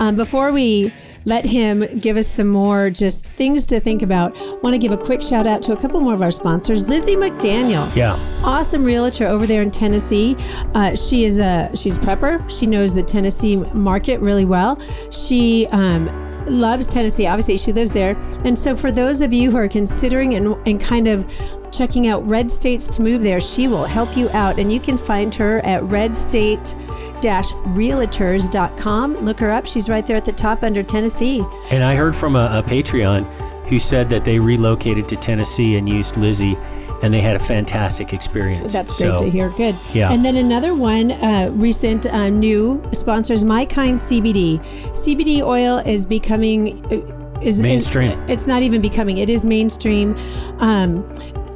[0.00, 0.92] um, before we
[1.24, 4.34] let him give us some more just things to think about.
[4.62, 6.88] Want to give a quick shout out to a couple more of our sponsors.
[6.88, 8.18] Lizzie McDaniel, Yeah.
[8.42, 10.34] awesome realtor over there in Tennessee.
[10.74, 12.48] Uh, she is a she's a prepper.
[12.50, 14.80] She knows the Tennessee market really well.
[15.12, 16.08] She um,
[16.46, 17.26] loves Tennessee.
[17.26, 18.16] Obviously, she lives there.
[18.44, 21.30] And so, for those of you who are considering and, and kind of
[21.70, 24.58] checking out red states to move there, she will help you out.
[24.58, 26.74] And you can find her at redstate
[27.22, 29.16] realtors.com.
[29.18, 29.66] Look her up.
[29.66, 31.44] She's right there at the top under Tennessee.
[31.70, 33.24] And I heard from a, a Patreon
[33.68, 36.58] who said that they relocated to Tennessee and used Lizzie,
[37.02, 38.72] and they had a fantastic experience.
[38.72, 39.50] That's great to hear.
[39.50, 39.76] Good.
[39.92, 40.12] Yeah.
[40.12, 44.60] And then another one, uh, recent uh, new sponsors, My Kind CBD.
[44.90, 48.12] CBD oil is becoming uh, is is- Mainstream.
[48.28, 49.18] it's not even becoming.
[49.18, 50.16] It is mainstream.
[50.58, 51.08] Um,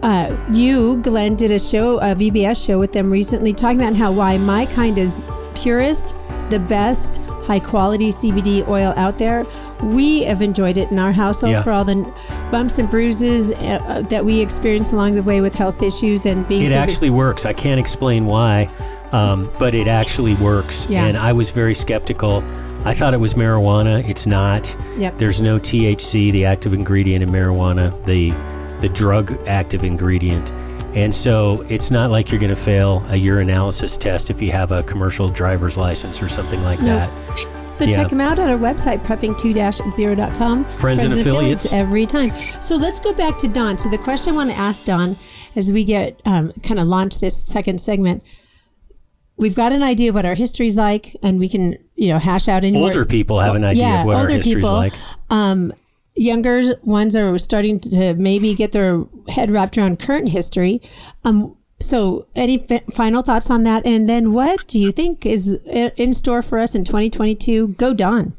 [0.02, 4.12] uh, you, Glenn, did a show, a VBS show with them recently, talking about how
[4.12, 5.22] why My Kind is
[5.54, 6.16] purest,
[6.50, 9.46] the best, high quality CBD oil out there.
[9.82, 11.62] We have enjoyed it in our household Yeah.
[11.62, 12.12] for all the
[12.50, 13.56] bumps and bruises uh,
[13.86, 17.46] uh, that we experience along the way with health issues and being It actually works.
[17.46, 18.68] I can't explain why,
[19.12, 20.88] um, but it actually works.
[20.90, 21.04] Yeah.
[21.06, 22.42] And I was very skeptical.
[22.84, 24.08] I thought it was marijuana.
[24.08, 24.76] It's not.
[24.98, 25.18] Yep.
[25.18, 28.32] There's no THC, the active ingredient in marijuana, the
[28.80, 30.52] the drug active ingredient.
[30.96, 34.72] And so it's not like you're going to fail a urinalysis test if you have
[34.72, 36.86] a commercial driver's license or something like No.
[36.96, 37.10] that.
[37.76, 37.90] So Yeah.
[37.96, 40.64] check them out at our website, prepping2-0.com.
[40.76, 41.74] Friends and affiliates.
[41.74, 42.32] every time.
[42.60, 43.76] So let's go back to Don.
[43.76, 45.16] So the question I want to ask Don
[45.54, 48.22] as we get um, kind of launch this second segment,
[49.36, 52.48] we've got an idea of what our history's like, and we can you know hash
[52.48, 54.72] out any more- Older people have an idea yeah, of what our older history's people.
[54.72, 54.92] like.
[55.28, 55.72] Um,
[56.16, 60.80] younger ones are starting to maybe get their head wrapped around current history.
[61.24, 63.84] Um, so, any fi- final thoughts on that?
[63.84, 67.68] And then, what do you think is in store for us in 2022?
[67.68, 68.34] Go, Don.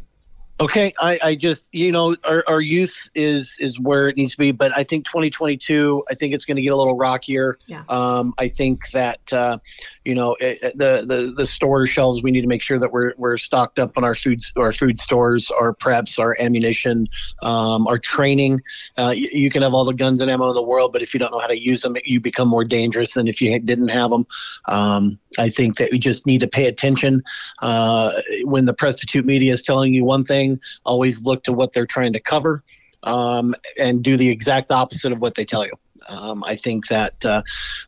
[0.59, 4.37] Okay, I, I just you know our, our youth is is where it needs to
[4.39, 7.59] be, but I think 2022, I think it's going to get a little rockier.
[7.67, 7.83] Yeah.
[7.89, 9.59] Um, I think that uh,
[10.03, 13.13] you know it, the the the store shelves we need to make sure that we're
[13.17, 17.07] we're stocked up on our foods, our food stores, our preps, our ammunition,
[17.43, 18.61] um, our training.
[18.97, 21.13] Uh, you, you can have all the guns and ammo in the world, but if
[21.13, 23.89] you don't know how to use them, you become more dangerous than if you didn't
[23.89, 24.25] have them.
[24.65, 27.23] Um, I think that we just need to pay attention
[27.61, 28.11] uh,
[28.43, 30.59] when the prostitute media is telling you one thing.
[30.85, 32.63] Always look to what they're trying to cover,
[33.03, 35.73] um, and do the exact opposite of what they tell you.
[36.09, 37.41] Um, I think that uh,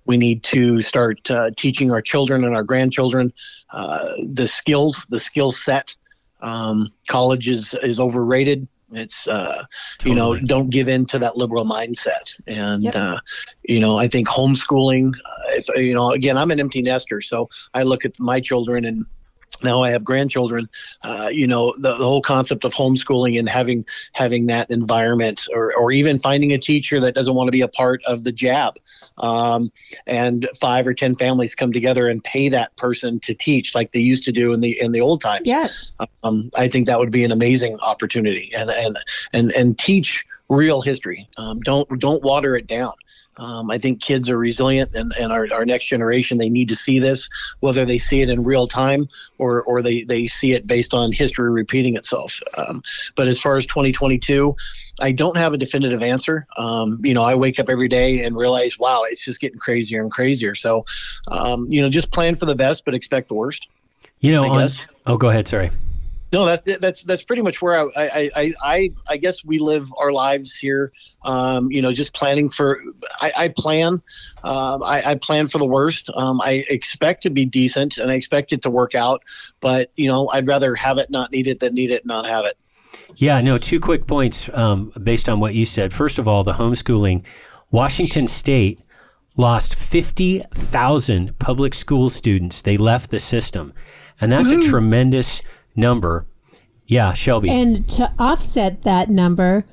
[0.05, 3.31] we need to start uh, teaching our children and our grandchildren
[3.71, 5.95] uh, the skills, the skill set.
[6.41, 8.67] Um, college is is overrated.
[8.91, 9.65] It's uh,
[10.03, 12.95] you know don't give in to that liberal mindset, and Yep.
[12.95, 13.19] uh,
[13.63, 15.13] you know I think homeschooling.
[15.13, 18.85] Uh, if you know again, I'm an empty nester, so I look at my children
[18.85, 19.05] and
[19.63, 20.69] now I have grandchildren.
[21.03, 25.75] Uh, you know, the, the whole concept of homeschooling and having having that environment, or
[25.75, 28.77] or even finding a teacher that doesn't want to be a part of the jab,
[29.17, 29.71] um,
[30.07, 33.99] and five or ten families come together and pay that person to teach like they
[33.99, 35.47] used to do in the in the old times.
[35.47, 35.91] Yes.
[36.23, 38.99] Um, I think that would be an amazing opportunity, and and
[39.33, 41.29] and and teach real history.
[41.37, 42.93] Um, don't don't water it down.
[43.39, 46.75] Um, I think kids are resilient, and, and our, our next generation they need to
[46.75, 47.29] see this,
[47.61, 51.11] whether they see it in real time or or they they see it based on
[51.11, 52.39] history repeating itself.
[52.57, 52.83] Um,
[53.15, 54.55] but as far as 2022,
[54.99, 56.45] I don't have a definitive answer.
[56.57, 60.01] Um, you know, I wake up every day and realize, wow, it's just getting crazier
[60.01, 60.53] and crazier.
[60.53, 60.85] So,
[61.29, 63.67] um, you know, just plan for the best, but expect the worst.
[64.19, 64.67] You know, on,
[65.05, 65.47] oh, go ahead.
[65.47, 65.69] Sorry.
[66.31, 69.91] No, that's that's that's pretty much where I I, I, I, I guess we live
[69.97, 70.91] our lives here.
[71.23, 72.81] Um, you know, just planning for.
[73.19, 74.01] I, I plan.
[74.43, 76.09] Um, I, I plan for the worst.
[76.13, 79.23] Um, I expect to be decent, and I expect it to work out.
[79.59, 82.45] But you know, I'd rather have it not need it than need it not have
[82.45, 82.57] it.
[83.15, 85.93] Yeah, no, two quick points um, based on what you said.
[85.93, 87.23] First of all, the homeschooling.
[87.71, 88.79] Washington State
[89.35, 92.61] lost 50,000 public school students.
[92.61, 93.73] They left the system.
[94.19, 95.41] And that's a tremendous
[95.75, 96.25] number.
[96.85, 97.49] Yeah, Shelby.
[97.49, 99.65] And to offset that number,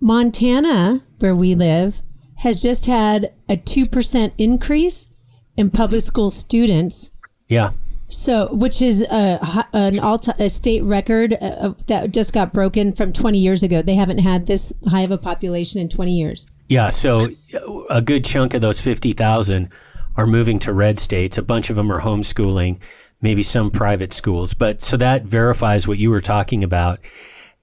[0.00, 2.02] Montana, where we live,
[2.36, 5.08] has just had a 2% increase
[5.56, 7.12] in public school students.
[7.48, 7.70] yeah.
[8.10, 13.12] So, which is a, an all a state record uh, that just got broken from
[13.12, 13.82] 20 years ago.
[13.82, 16.50] They haven't had this high of a population in 20 years.
[16.70, 19.68] Yeah, so uh, a good chunk of those 50,000
[20.16, 21.36] are moving to red states.
[21.36, 22.78] A bunch of them are homeschooling,
[23.20, 24.54] maybe some private schools.
[24.54, 27.00] But so that verifies what you were talking about.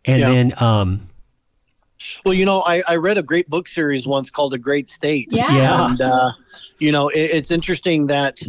[0.04, 0.32] And Yeah.
[0.32, 1.10] then, um,
[2.26, 5.28] Well, you know, I, I read a great book series once called A Great State.
[5.32, 5.52] Yeah.
[5.52, 5.90] Yeah.
[5.90, 6.32] And, uh,
[6.78, 8.40] you know, it, it's interesting that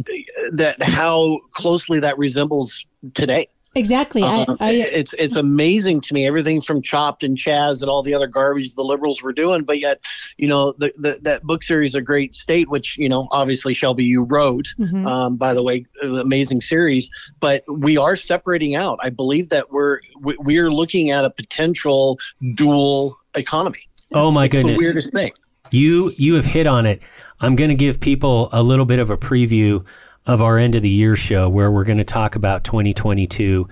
[0.51, 3.47] that how closely that resembles today.
[3.77, 4.23] Exactly.
[4.23, 8.01] Uh, I, I, it's it's amazing to me everything from CHOP and CHAZ and all
[8.03, 9.99] the other garbage the liberals were doing, but yet,
[10.37, 14.03] you know, the, the that book series, A Great State, which you know, obviously Shelby
[14.03, 15.07] you wrote, Mhm.
[15.07, 17.09] um, by the way, amazing series.
[17.39, 18.99] But we are separating out.
[19.01, 22.19] I believe that we're we, we are looking at a potential
[22.55, 23.87] dual economy.
[24.13, 24.79] oh my It's the goodness.
[24.81, 25.31] weirdest thing.
[25.69, 27.01] You you have hit on it.
[27.41, 29.85] I'm going to give people a little bit of a preview
[30.27, 33.67] of our end of the year show where we're going to talk about 2022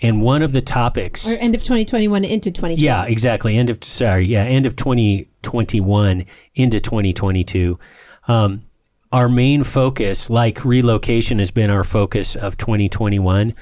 [0.00, 2.82] and one of the topics or end of 2021 into 2022.
[2.82, 3.56] Yeah, exactly.
[3.56, 7.78] End of sorry, yeah, end of 2021 into 2022.
[8.26, 8.64] Um,
[9.12, 13.54] our main focus, like relocation has been our focus of 2021,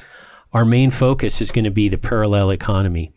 [0.53, 3.13] our main focus is going to be the parallel economy.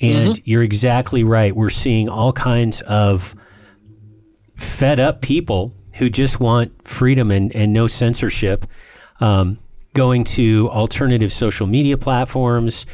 [0.00, 1.54] And you're exactly right.
[1.54, 3.34] We're seeing all kinds of
[4.56, 8.66] fed up people who just want freedom and, and no censorship
[9.20, 9.58] um,
[9.92, 12.84] going to alternative social media platforms,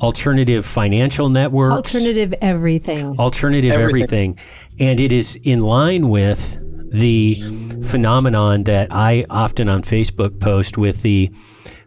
[0.00, 3.18] alternative financial networks Alternative everything.
[3.18, 4.36] alternative everything.
[4.36, 4.38] Everything.
[4.78, 6.58] And it is in line with
[6.90, 7.36] the
[7.84, 11.30] phenomenon that I often on Facebook post with the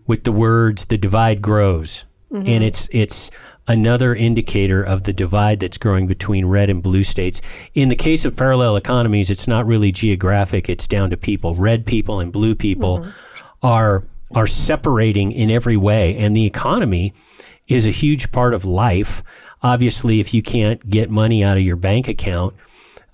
[0.08, 2.06] with the words the divide grows.
[2.34, 3.30] And it's it's
[3.72, 7.42] another indicator of the divide that's growing between red and blue states.
[7.74, 11.56] In the case of parallel economies, it's not really geographic, it's down to people.
[11.56, 13.06] Red people and blue people
[13.64, 14.04] are
[14.34, 17.14] are separating in every way and the economy
[17.68, 19.24] is a huge part of life.
[19.64, 22.54] Obviously, if you can't get money out of your bank account,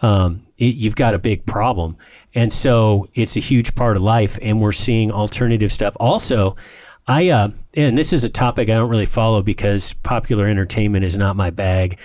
[0.02, 1.98] um, it, you've got a big problem.
[2.34, 5.98] And so it's a huge part of life, and we're seeing alternative stuff.
[6.00, 6.56] Also,
[7.08, 11.18] I uh, and this is a topic I don't really follow because popular entertainment is
[11.18, 11.98] not my bag,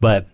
[0.00, 0.26] but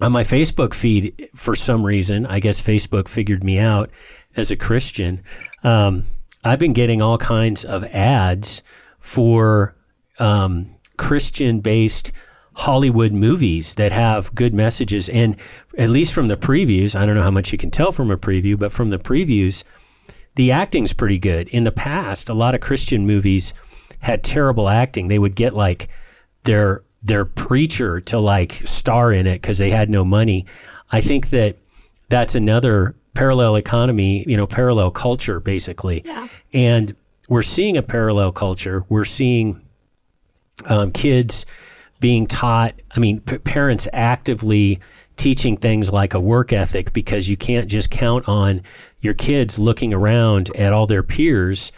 [0.00, 3.90] on my Facebook feed, for some reason, I guess Facebook figured me out
[4.36, 5.22] as a Christian.
[5.62, 6.04] Um,
[6.42, 8.62] I've been getting all kinds of ads
[8.98, 9.76] for
[10.18, 12.12] um, Christian based
[12.54, 15.08] Hollywood movies that have good messages.
[15.08, 15.36] And
[15.76, 18.16] at least from the previews, I don't know how much you can tell from a
[18.16, 19.64] preview, but from the previews,
[20.34, 21.48] the acting's pretty good.
[21.48, 23.54] In the past, a lot of Christian movies
[24.00, 25.08] had terrible acting.
[25.08, 25.88] They would get like
[26.44, 30.46] their their preacher to like star in it because they had no money.
[30.92, 31.56] I think that
[32.08, 36.02] that's another parallel economy, you know, parallel culture basically.
[36.04, 36.28] Yeah.
[36.52, 36.94] And
[37.28, 38.84] we're seeing a parallel culture.
[38.88, 39.62] We're seeing
[40.66, 41.46] um, kids
[42.00, 44.80] being taught, I mean, p- parents actively
[45.20, 48.62] teaching things like a work ethic because you can't just count on
[49.00, 51.72] your kids looking around at all their peers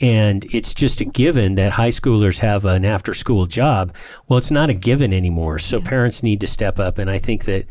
[0.00, 3.94] and it's just a given that high schoolers have an after school job.
[4.28, 5.58] Well, it's not a given anymore.
[5.58, 6.98] So parents need to step up.
[6.98, 7.66] And I think that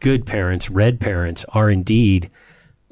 [0.00, 2.30] good parents, red parents, are indeed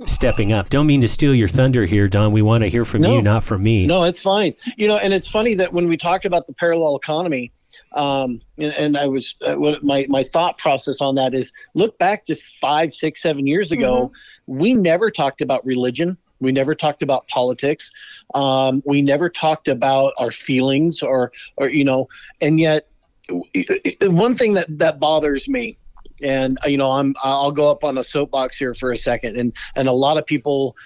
[0.05, 0.69] stepping up.
[0.71, 2.31] Don't mean to steal your thunder here, Don.
[2.33, 3.15] We want to hear from No.
[3.15, 3.87] you, not from me.
[3.87, 4.55] No, it's fine.
[4.77, 7.51] You know, and it's funny that when we talk about the parallel economy,
[7.93, 11.99] um, and, and I was uh, what my my thought process on that is look
[11.99, 14.13] back just five, six, seven years ago,
[14.47, 16.17] we never talked about religion.
[16.41, 17.91] We never talked about politics.
[18.35, 22.09] Um, we never talked about our feelings or or you know,
[22.41, 22.87] and yet
[24.03, 25.79] one thing that that bothers me
[26.23, 29.53] and you know i'm i'll go up on a soapbox here for a second and
[29.75, 30.77] and a lot of people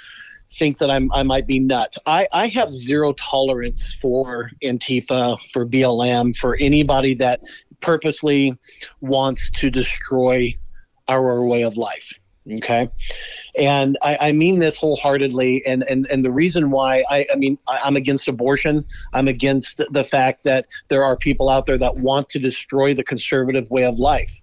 [0.52, 1.98] think that i'm i might be nuts.
[2.06, 7.40] I i have zero tolerance for antifa for blm for anybody that
[7.80, 8.58] purposely
[9.00, 10.56] wants to destroy
[11.08, 12.12] our way of life
[12.52, 12.88] okay?
[13.58, 17.58] And I, I mean this wholeheartedly and, and and the reason why i i mean
[17.68, 18.84] I, i'm against abortion.
[19.12, 23.04] I'm against the fact that there are people out there that want to destroy the
[23.04, 24.38] conservative way of life.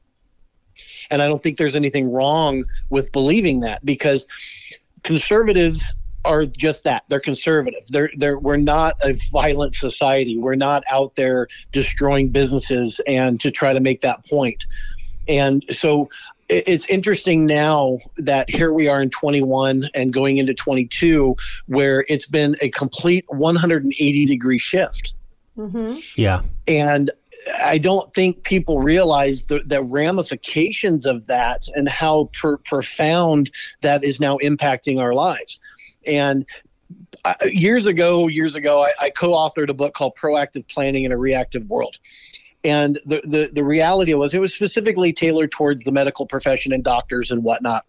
[1.09, 4.27] And i don't think there's anything wrong with believing that because
[5.07, 5.95] conservatives
[6.25, 7.03] are just that.
[7.07, 7.87] They're conservative.
[7.89, 10.37] They're they're we're not a violent society.
[10.37, 14.65] We're not out there destroying businesses and to try to make that point.
[15.29, 16.09] And so
[16.49, 21.35] it's interesting now that here we are in 21 and going into 22
[21.67, 25.13] where it's been a complete 180 degree shift.
[25.57, 25.99] Mm-hmm.
[26.15, 26.41] Yeah.
[26.67, 27.11] and
[27.55, 34.19] I don't think people realize the, the ramifications of that and how profound that is
[34.19, 35.59] now impacting our lives.
[36.05, 36.45] And
[37.25, 41.17] uh, years ago, years ago, I, I co-authored a book called "Proactive Planning in a
[41.17, 41.99] Reactive World."
[42.63, 46.83] And the, the the reality was, it was specifically tailored towards the medical profession and
[46.83, 47.85] doctors and whatnot.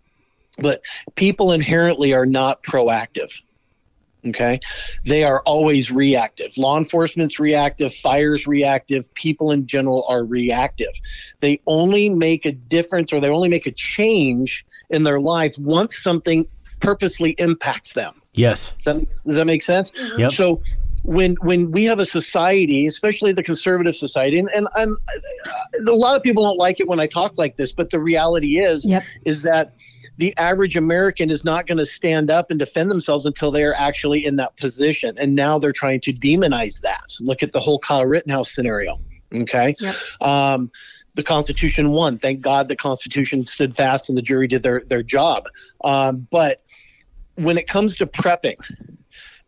[0.59, 0.83] But
[1.15, 3.41] people inherently are not proactive.
[4.27, 4.59] Okay.
[5.05, 6.57] They are always reactive.
[6.59, 10.93] Law enforcement's reactive, fire's reactive, people in general are reactive.
[11.41, 15.97] They only make a difference or they only make a change in their life once
[15.97, 16.47] something
[16.81, 18.21] purposely impacts them.
[18.35, 18.73] Yes.
[18.83, 19.93] Does that, does that make sense?
[20.17, 20.33] Yep.
[20.33, 20.63] So
[21.05, 24.97] when when we have a society, especially the conservative society, and, and, and
[25.87, 28.01] uh, a lot of people don't like it when I talk like this, but the
[28.01, 29.05] reality is Yep.
[29.25, 29.75] is that
[30.19, 33.75] the average American is not going to stand up and defend themselves until they are
[33.75, 35.17] actually in that position.
[35.17, 37.15] And now they're trying to demonize that.
[37.21, 38.99] Look at the whole Kyle Rittenhouse scenario.
[39.33, 39.77] Okay.
[39.79, 39.95] Yep.
[40.21, 40.71] Um,
[41.15, 42.19] the Constitution won.
[42.19, 45.45] Thank God the Constitution stood fast and the jury did their, their job.
[45.85, 46.63] Um, but
[47.37, 48.57] when it comes to prepping,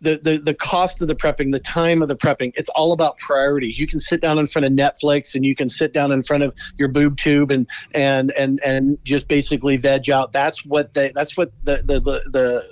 [0.01, 3.19] the, the the cost of the prepping, the time of the prepping, it's all about
[3.19, 3.79] priorities.
[3.79, 6.43] You can sit down in front of Netflix and you can sit down in front
[6.43, 10.33] of your boob tube and and and and just basically veg out.
[10.33, 12.63] That's what they that's what the the the, the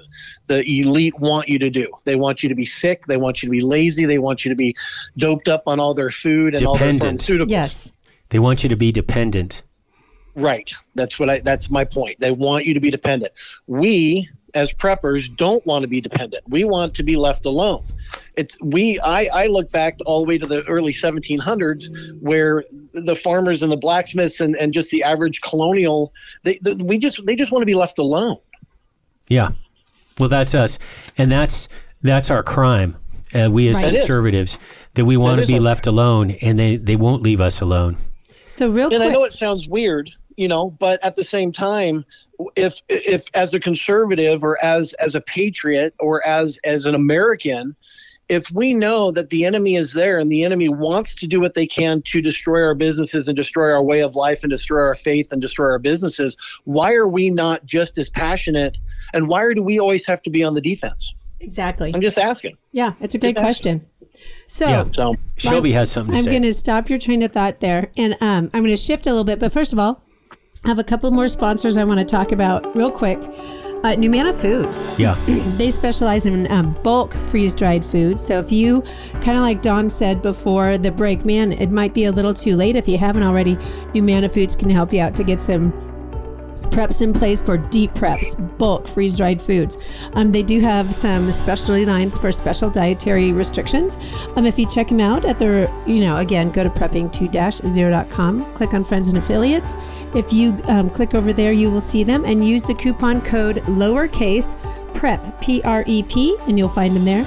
[0.46, 1.92] the elite want you to do.
[2.04, 3.06] They want you to be sick.
[3.06, 4.06] They want you to be lazy.
[4.06, 4.74] They want you to be
[5.16, 7.20] doped up on all their food and all their Dependent.
[7.20, 7.50] pharmaceuticals.
[7.50, 7.94] Yes.
[8.30, 9.62] They want you to be dependent.
[10.34, 10.72] Right.
[10.94, 12.20] That's what I that's my point.
[12.20, 13.32] They want you to be dependent.
[13.66, 16.44] We as preppers don't want to be dependent.
[16.48, 17.84] We want to be left alone.
[18.36, 23.16] It's we I, I look back all the way to the early 1700s where the
[23.16, 26.12] farmers and the blacksmiths and, and just the average colonial
[26.44, 28.38] they, they we just they just want to be left alone.
[29.28, 29.50] Yeah.
[30.18, 30.78] Well, that's us,
[31.16, 31.68] and that's
[32.02, 32.96] that's our crime.
[33.34, 33.90] Uh, we as Right.
[33.90, 34.58] Conservatives
[34.94, 37.60] that we want That to be our left alone, and they they won't leave us
[37.60, 37.96] alone.
[38.46, 42.04] So real and I know it sounds weird, you know, but at the same time,
[42.54, 47.74] if if as a conservative or as as a patriot or as as an American,
[48.28, 51.54] if we know that the enemy is there and the enemy wants to do what
[51.54, 54.94] they can to destroy our businesses and destroy our way of life and destroy our
[54.94, 58.78] faith and destroy our businesses, why are we not just as passionate?
[59.12, 61.14] And why do we always have to be on the defense?
[61.40, 61.92] exactly.
[61.94, 62.56] I'm just asking.
[62.72, 63.86] Yeah, it's a great Just question.
[64.46, 64.84] So Yeah.
[64.92, 66.30] So Shelby has something to I'm say.
[66.30, 69.10] going to stop your train of thought there, and um, I'm going to shift a
[69.10, 69.38] little bit.
[69.38, 70.02] But first of all,
[70.64, 73.18] I have a couple more sponsors I want to talk about real quick.
[73.18, 74.82] Uh, NuManna Foods.
[74.98, 75.14] Yeah.
[75.56, 78.26] they specialize in um, bulk freeze dried foods.
[78.26, 78.82] So if you,
[79.20, 82.56] kind of like Don said before the break, man, it might be a little too
[82.56, 83.54] late if you haven't already.
[83.94, 85.72] NuManna Foods can help you out to get some
[86.60, 89.78] preps in place for deep preps, bulk freeze dried foods.
[90.14, 93.98] Um, they do have some specialty lines for special dietary restrictions.
[94.36, 98.74] Um, if you check them out at their, you know, again, go to prepping2-0.com, click
[98.74, 99.76] on friends and affiliates.
[100.14, 103.56] If you um, click over there, you will see them and use the coupon code
[103.64, 104.56] lowercase
[104.94, 107.24] PREP, P R E P, and you'll find them there.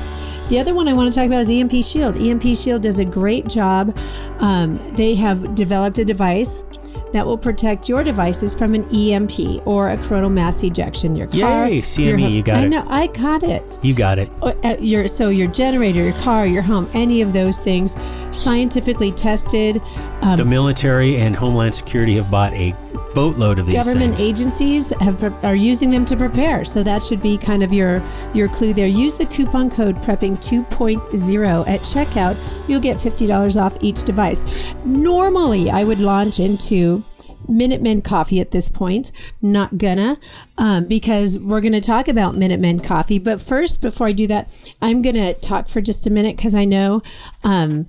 [0.50, 2.18] The other one I want to talk about is EMP Shield.
[2.18, 3.98] EMP Shield does a great job.
[4.40, 6.66] Um, they have developed a device
[7.14, 11.16] that will protect your devices from an EMP or a coronal mass ejection.
[11.16, 12.70] Your car, Yay, your CME, home- you got I it.
[12.70, 13.80] know, I got it.
[13.82, 14.30] You got it.
[14.42, 17.98] Uh, your so your generator, your car, your home, any of those things,
[18.32, 19.82] scientifically tested.
[20.22, 22.76] Um, The military and Homeland Security have bought a
[23.14, 24.30] boatload of these government things.
[24.30, 28.04] agencies have are using them to prepare so that should be kind of your
[28.34, 32.38] your clue there use the coupon code prepping 2.0 at checkout
[32.68, 34.46] you'll get $50 off each device
[34.86, 37.04] normally i would launch into
[37.48, 39.12] Minutemen Coffee at this point.
[39.42, 40.18] Not gonna,
[40.58, 43.20] um, because we're gonna talk about Minutemen Coffee.
[43.20, 46.66] But first, before I do that, I'm gonna talk for just a minute because I
[46.66, 47.02] know
[47.44, 47.88] um,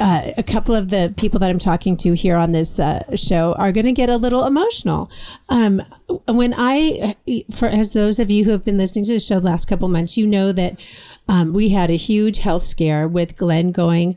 [0.00, 3.52] uh, a couple of the people that I'm talking to here on this uh, show
[3.54, 5.10] are going to get a little emotional.
[5.48, 5.82] Um,
[6.26, 7.16] when I,
[7.52, 9.88] for as those of you who have been listening to the show the last couple
[9.88, 10.80] months, you know that
[11.28, 14.16] um, we had a huge health scare with Glenn going,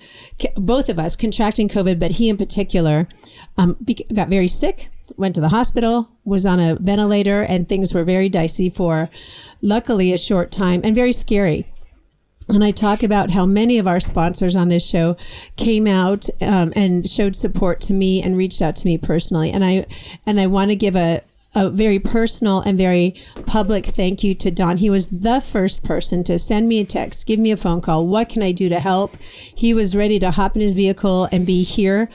[0.55, 3.07] both of us contracting COVID, but he in particular
[3.57, 3.77] um,
[4.13, 4.89] got very sick.
[5.17, 9.09] Went to the hospital, was on a ventilator, and things were very dicey for,
[9.61, 11.72] luckily, a short time and very scary
[12.49, 15.15] and I talk about how many of our sponsors on this show
[15.55, 19.51] came out um, and showed support to me and reached out to me personally.
[19.51, 19.85] And I
[20.25, 21.21] and I want to give a
[21.55, 23.15] a very personal and very
[23.45, 24.77] public thank you to Don.
[24.77, 28.07] He was the first person to send me a text, give me a phone call.
[28.07, 29.15] What can I do to help?
[29.17, 32.09] He was ready to hop in his vehicle and be here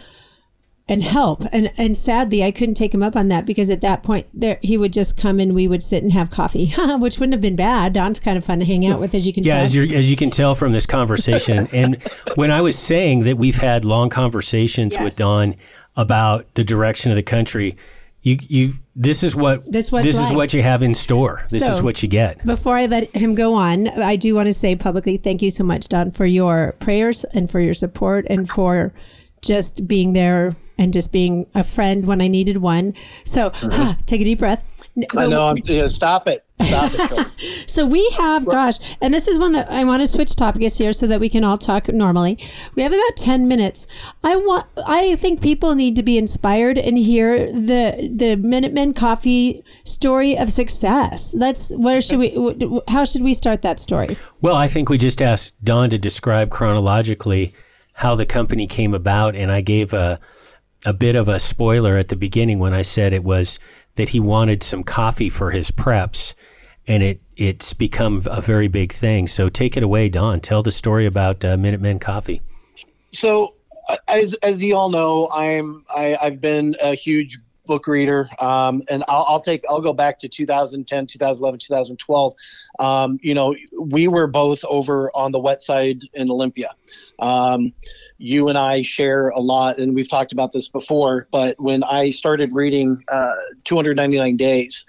[0.88, 1.42] and help.
[1.52, 4.58] And and sadly, I couldn't take him up on that because at that point, there
[4.62, 7.56] he would just come and we would sit and have coffee, which wouldn't have been
[7.56, 7.92] bad.
[7.92, 9.50] Don's kind of fun to hang out with, as you can tell.
[9.50, 9.64] Yeah, tell.
[9.64, 12.02] as, you as you can tell from this conversation, and
[12.34, 15.02] when I was saying that we've had long conversations Yes.
[15.02, 15.54] with Don
[15.96, 17.76] about the direction of the country,
[18.22, 21.44] you you this is what what this it's is what you have in store.
[21.50, 22.44] This is what you get.
[22.46, 25.64] Before I let him go on, I do want to say publicly thank you so
[25.64, 28.92] much, Don, for your prayers and for your support and for
[29.42, 32.94] just being there and just being a friend when I needed one.
[33.24, 34.00] So mm-hmm.
[34.06, 34.88] take a deep breath.
[34.96, 35.48] N- I but- know.
[35.48, 36.44] I'm, yeah, stop it.
[36.60, 37.26] Stop it.
[37.68, 40.90] So we have, gosh, and this is one that I want to switch topics here
[40.90, 42.36] so that we can all talk normally.
[42.74, 43.86] We have about ten minutes.
[44.24, 49.62] I want, I think people need to be inspired and hear the the Minutemen Coffee
[49.84, 51.36] story of success.
[51.38, 52.80] That's where should we?
[52.88, 54.16] How should we start that story?
[54.40, 57.54] Well, I think we just asked Don to describe chronologically
[57.92, 60.18] how the company came about, and I gave a
[60.84, 63.58] a bit of a spoiler at the beginning when I said it was
[63.96, 66.34] that he wanted some coffee for his preps,
[66.86, 69.28] and it it's become a very big thing.
[69.28, 70.40] So take it away, Don.
[70.40, 72.40] Tell the story about uh, Minutemen Coffee.
[73.12, 73.54] so
[73.88, 78.82] uh, as as you all know, I'm I, I've been a huge book reader, um,
[78.88, 82.34] and I'll, I'll take I'll go back to 2010, 2011, 2012.
[82.78, 86.70] Um, you know, we were both over on the wet side in Olympia.
[87.18, 87.72] Um,
[88.18, 91.28] you and I share a lot, and we've talked about this before.
[91.30, 93.32] But when I started reading uh,
[93.64, 94.84] 299 Days,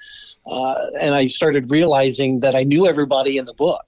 [0.48, 3.86] uh, and I started realizing that I knew everybody in the book.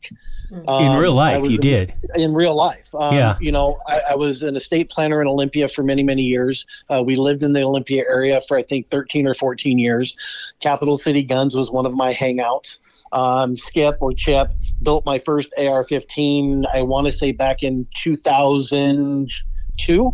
[0.51, 1.93] In Um, real life, you in- did.
[2.15, 2.93] in real life.
[2.93, 3.37] Um, Yeah.
[3.39, 6.65] You know, I, I was an estate planner in Olympia for many, many years.
[6.89, 10.15] Uh, we lived in the Olympia area for, I think, 13 or 14 years.
[10.59, 12.79] Capital City Guns was one of my hangouts.
[13.13, 14.49] Um, Skip or Chip
[14.81, 20.13] built my first AR 15, I want to say back in 2002.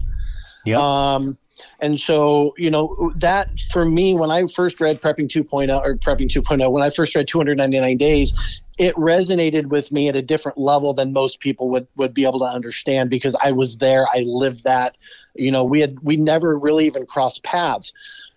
[0.66, 0.80] Yep.
[0.80, 1.38] Um,
[1.80, 6.30] and so, you know, that for me, when I first read Prepping 2.0 or Prepping
[6.30, 8.34] 2.0, when I first read 299 Days,
[8.78, 12.40] it resonated with me at a different level than most people would, would be able
[12.40, 14.08] to understand because I was there.
[14.14, 14.98] I lived that.
[15.36, 17.94] You know, we had, we never really even crossed paths.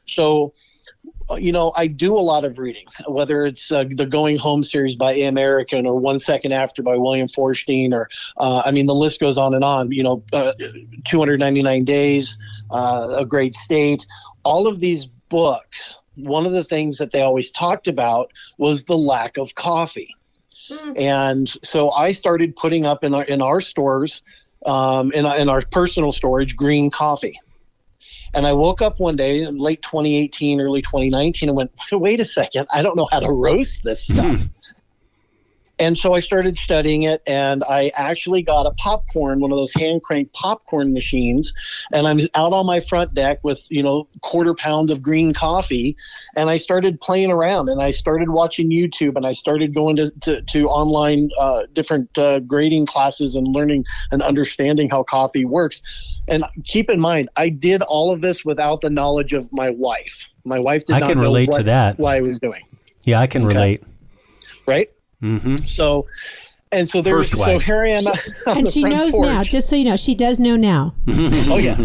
[0.06, 0.52] So,
[1.38, 4.96] you know, I do a lot of reading, whether it's uh, the Going Home series
[4.96, 5.24] by A.
[5.24, 9.38] American or One Second After by William Forstchen, or uh, I mean, the list goes
[9.38, 9.92] on and on.
[9.92, 10.52] You know, uh,
[11.04, 12.38] 299 Days,
[12.70, 14.06] uh, A Great State,
[14.42, 15.98] all of these books.
[16.16, 20.14] One of the things that they always talked about was the lack of coffee,
[20.96, 24.22] and so I started putting up in our in our stores,
[24.66, 27.40] um, in, in our personal storage, green coffee
[28.32, 32.24] And I woke up one day in late 2018, early 2019, and went, wait a
[32.24, 34.38] second, I don't know how to roast this stuff.
[34.38, 34.59] Hmm.
[35.80, 39.72] And so I started studying it, and I actually got a popcorn, one of those
[39.72, 41.54] hand crank popcorn machines.
[41.90, 45.96] And I'm out on my front deck with, you know, quarter pound of green coffee.
[46.36, 50.10] And I started playing around and I started watching YouTube and I started going to,
[50.20, 55.80] to, to online uh, different uh, grading classes and learning and understanding how coffee works.
[56.28, 60.26] And keep in mind, I did all of this without the knowledge of my wife.
[60.44, 61.98] My wife did I not can know relate what, to that.
[61.98, 62.62] what I was doing,
[63.04, 63.54] Yeah, I can Okay.
[63.54, 63.82] relate.
[64.66, 64.90] right?
[65.22, 65.64] Mm-hmm.
[65.66, 66.06] So,
[66.72, 67.62] and so there, First so wife.
[67.62, 68.06] here I am,
[68.46, 69.26] on and she knows porch.
[69.26, 70.94] now, just so you know, she does know now.
[71.08, 71.76] oh yeah,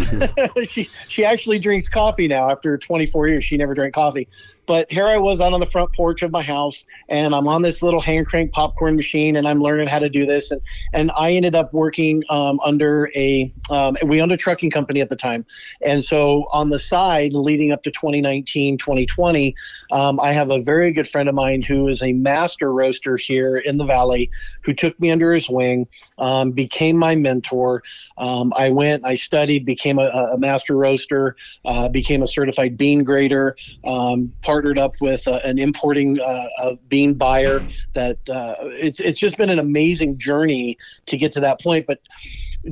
[0.65, 3.43] she she actually drinks coffee now after 24 years.
[3.43, 4.27] She never drank coffee,
[4.67, 7.61] but here I was out on the front porch of my house, and I'm on
[7.61, 10.61] this little hand crank popcorn machine, and I'm learning how to do this, and
[10.93, 15.09] and I ended up working um, under a um, we owned a trucking company at
[15.09, 15.45] the time,
[15.81, 19.55] and so on the side, leading up to 2019, 2020,
[19.91, 23.57] um, I have a very good friend of mine who is a master roaster here
[23.57, 24.29] in the valley,
[24.63, 25.87] who took me under his wing,
[26.17, 27.83] um, became my mentor.
[28.17, 31.35] Um, I went, I studied, became a, a master roaster,
[31.65, 33.55] uh, became a certified bean grader,
[33.85, 37.61] um, partnered up with uh, an importing uh, bean buyer.
[37.93, 40.77] That uh, it's it's just been an amazing journey
[41.07, 41.85] to get to that point.
[41.85, 41.99] But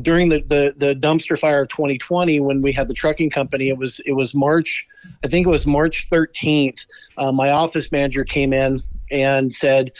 [0.02, 3.78] during the, the the dumpster fire of 2020, when we had the trucking company, it
[3.78, 4.88] was it was March,
[5.26, 6.86] I think it was March 13th.
[7.18, 8.82] Uh, my office manager came in
[9.12, 9.92] and said,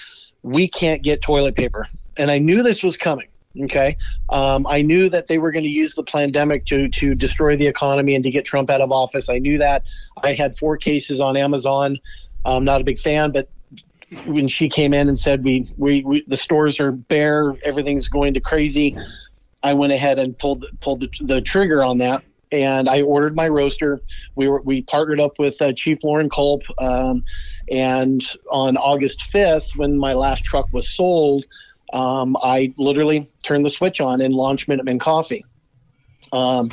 [0.42, 3.28] "We can't get toilet paper," and I knew this was coming.
[3.62, 3.97] Okay,
[4.30, 7.68] um, I knew that they were going to use the pandemic to to destroy the
[7.68, 9.30] economy and to get Trump out of office.
[9.30, 9.86] I knew that.
[10.24, 11.99] I had four cases on Amazon.
[12.45, 13.49] I'm not a big fan, but
[14.26, 18.34] when she came in and said we, we we the stores are bare, everything's going
[18.34, 18.97] to crazy,
[19.64, 22.24] I went ahead and pulled pulled the, the trigger on that.
[22.51, 24.01] And I ordered my roaster.
[24.36, 27.24] We were we partnered up with uh, Chief Loren Culp, um,
[27.72, 31.45] and on August 5th, when my last truck was sold,
[31.94, 35.46] um, I literally turned the switch on and launched Minuteman Coffee.
[36.32, 36.72] Um,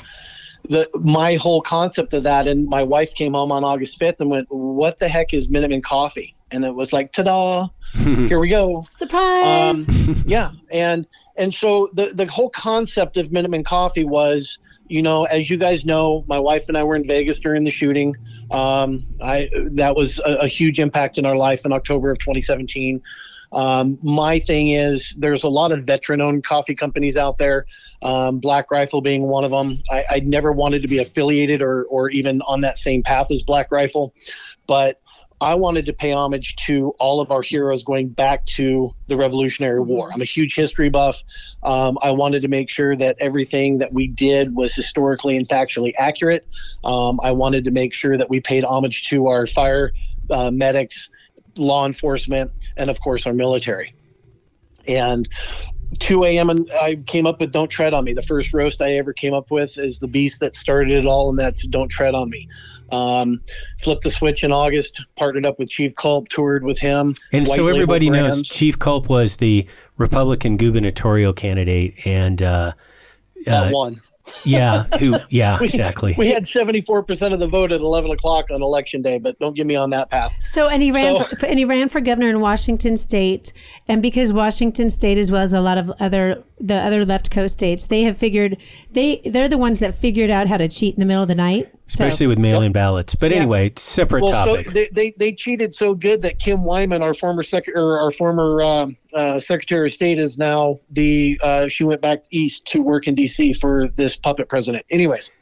[0.68, 4.30] the my whole concept of that, and my wife came home on August 5th and
[4.30, 7.68] went, "What the heck is Minuteman Coffee?" And it was like, "Ta-da!
[7.92, 10.08] Here we go." Surprise!
[10.08, 11.06] Um, yeah, and
[11.36, 14.58] and so the the whole concept of Minuteman Coffee was,
[14.88, 17.70] you know, as you guys know, my wife and I were in Vegas during the
[17.70, 18.16] shooting.
[18.50, 23.02] Um, I that was a, a huge impact in our life in October of 2017.
[23.52, 27.66] Um, my thing is, there's a lot of veteran-owned coffee companies out there.
[28.02, 29.82] Um, Black Rifle being one of them.
[29.90, 33.42] I, I never wanted to be affiliated or or even on that same path as
[33.42, 34.14] Black Rifle,
[34.66, 35.00] but
[35.42, 39.80] I wanted to pay homage to all of our heroes going back to the Revolutionary
[39.80, 40.12] War.
[40.12, 41.22] I'm a huge history buff.
[41.62, 45.94] Um, I wanted to make sure that everything that we did was historically and factually
[45.98, 46.46] accurate.
[46.84, 49.92] Um, I wanted to make sure that we paid homage to our fire
[50.28, 51.08] uh, medics,
[51.56, 53.94] law enforcement, and of course our military.
[54.86, 55.28] And
[55.98, 56.50] 2 a.m.
[56.50, 59.34] and I came up with "Don't Tread on Me." The first roast I ever came
[59.34, 62.48] up with is the beast that started it all, and that's "Don't Tread on Me."
[62.92, 63.40] Um,
[63.80, 67.14] flipped the switch in August, partnered up with Chief Culp, toured with him.
[67.32, 68.42] And White so everybody knows.
[68.42, 72.72] Chief Culp was the Republican gubernatorial candidate, and uh,
[73.46, 74.00] uh, one.
[74.44, 76.14] Yeah, who, yeah, We- exactly.
[76.18, 79.66] We had 74% of the vote at 11 o'clock on election day, but don't get
[79.66, 80.32] me on that path.
[80.42, 83.52] So, and he ran, So- for, and he ran for governor in Washington State,
[83.88, 87.54] and because Washington State, as well as a lot of other the other left coast
[87.54, 88.56] states, they have figured
[88.90, 91.34] they they're the ones that figured out how to cheat in the middle of the
[91.34, 91.68] night.
[91.86, 93.16] So, Especially with mail-in ballots.
[93.16, 94.68] But anyway, separate Well, topic.
[94.68, 98.12] so they, they, they cheated so good that Kim Wyman, our former sec- or our
[98.12, 102.80] former um, uh, Secretary of State, is now the uh, she went back east to
[102.80, 103.54] work in D.C.
[103.54, 104.86] for this puppet president.
[104.90, 105.32] Anyways,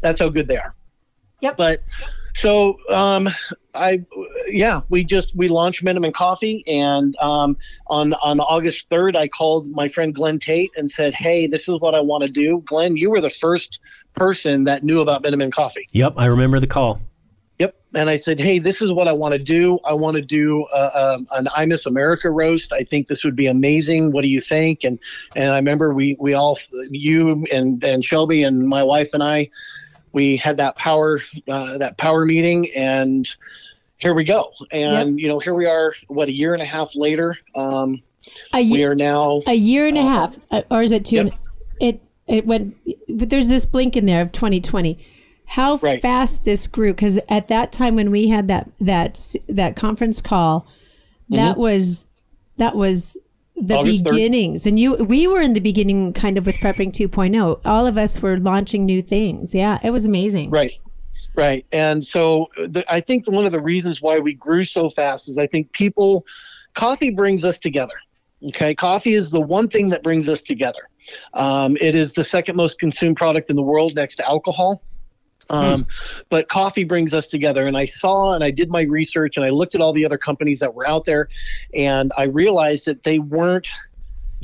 [0.00, 0.72] that's how good they are.
[1.40, 1.56] Yep.
[1.58, 1.82] But
[2.34, 3.28] so um,
[3.78, 4.04] I
[4.48, 7.56] yeah we just we launched Minuteman Coffee and um,
[7.86, 11.80] on on August third I called my friend Glenn Tate and said hey this is
[11.80, 12.62] what I want to do.
[12.66, 13.80] Glenn, you were the first
[14.14, 15.86] person that knew about Minuteman Coffee.
[15.92, 17.00] yep, I remember the call.
[17.58, 17.74] Yep.
[17.94, 19.80] And I said, hey, this is what I want to do.
[19.84, 22.72] I want to do uh, um, an I Miss America roast.
[22.72, 24.12] I think this would be amazing.
[24.12, 24.84] What do you think?
[24.84, 24.98] And
[25.34, 26.56] and I remember we we all
[26.88, 29.50] you and and Shelby and my wife and I
[30.12, 33.36] we had that power uh, that power meeting and
[33.98, 34.52] here we go.
[34.72, 35.92] And you know here we are.
[36.08, 37.36] What a year and a half later.
[37.54, 38.02] Um,
[38.54, 41.16] a, we are now a year and a half, uh, or is it two?
[41.16, 41.26] Yep.
[41.26, 41.34] and-
[41.80, 42.76] It it went.
[43.08, 44.98] But there's this blink in there of 2020.
[45.46, 46.00] How Right.
[46.02, 46.92] fast this grew?
[46.92, 50.66] Because at that time when we had that that that conference call,
[51.30, 51.60] that Mm-hmm.
[51.60, 52.06] was
[52.58, 53.16] that was
[53.56, 54.10] the August 3rd.
[54.10, 54.66] beginnings.
[54.66, 57.60] And you, we were in the beginning kind of with prepping 2.0.
[57.64, 59.52] All of us were launching new things.
[59.54, 60.50] Yeah, it was amazing.
[60.50, 60.74] Right.
[61.38, 61.64] Right.
[61.70, 65.38] And so the, I think one of the reasons why we grew so fast is
[65.38, 66.26] I think people,
[66.74, 67.94] coffee brings us together.
[68.48, 68.74] Okay.
[68.74, 70.88] Coffee is the one thing that brings us together.
[71.34, 74.82] Um, it is the second most consumed product in the world next to alcohol.
[75.48, 75.86] Um,
[76.28, 77.68] But coffee brings us together.
[77.68, 80.18] And I saw and I did my research and I looked at all the other
[80.18, 81.28] companies that were out there
[81.72, 83.68] and I realized that they weren't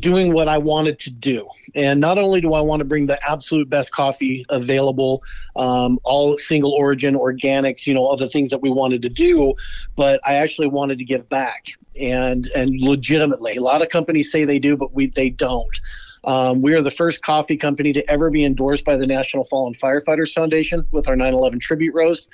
[0.00, 1.48] doing what I wanted to do.
[1.74, 5.22] And not only do I want to bring the absolute best coffee available,
[5.56, 9.54] um, all single origin, organics, you know, all the things that we wanted to do,
[9.96, 11.68] but I actually wanted to give back
[12.00, 13.56] and and legitimately.
[13.56, 15.80] A lot of companies say they do, but we they don't.
[16.24, 19.74] Um, we are the first coffee company to ever be endorsed by the National Fallen
[19.74, 22.28] Firefighters Foundation with our 9/11 tribute roast.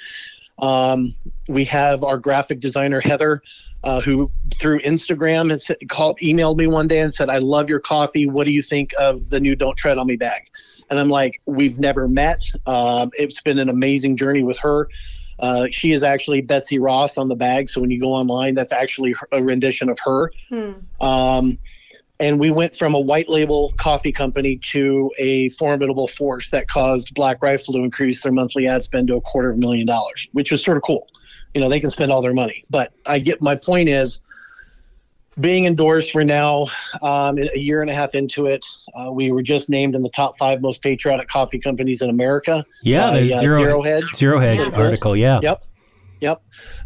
[0.61, 1.15] Um,
[1.49, 3.43] we have our graphic designer Heather,
[3.85, 7.81] uh, who through Instagram has called, emailed me one day and said, "I love your
[7.81, 8.27] coffee.
[8.27, 10.43] What do you think of the new Don't Tread on Me bag?"
[10.91, 12.43] And I'm like, "We've never met.
[12.67, 14.89] Um, it's been an amazing journey with her."
[15.39, 18.73] Uh, she is actually Betsy Ross on the bag, so when you go online, that's
[18.73, 20.31] actually a rendition of her.
[21.01, 21.59] Um,
[22.21, 27.15] and we went from a white label coffee company to a formidable force that caused
[27.15, 30.29] Black Rifle to increase their monthly ad spend to a quarter of a million dollars,
[30.33, 31.09] which was sort of cool.
[31.55, 32.65] You know, they can spend all their money.
[32.71, 34.21] But I get my point is
[35.39, 36.67] being endorsed, we're now
[37.03, 38.65] um, a year and a half into it.
[38.95, 42.65] Uh, we were just named in the top five most patriotic coffee companies in America.
[42.83, 44.15] Yeah, uh, zero, Zero Hedge.
[44.15, 44.79] Zero Hedge Zero Hedge.
[44.79, 45.17] article.
[45.17, 45.41] Yeah.
[45.43, 45.65] Yep.
[46.21, 46.43] Yep.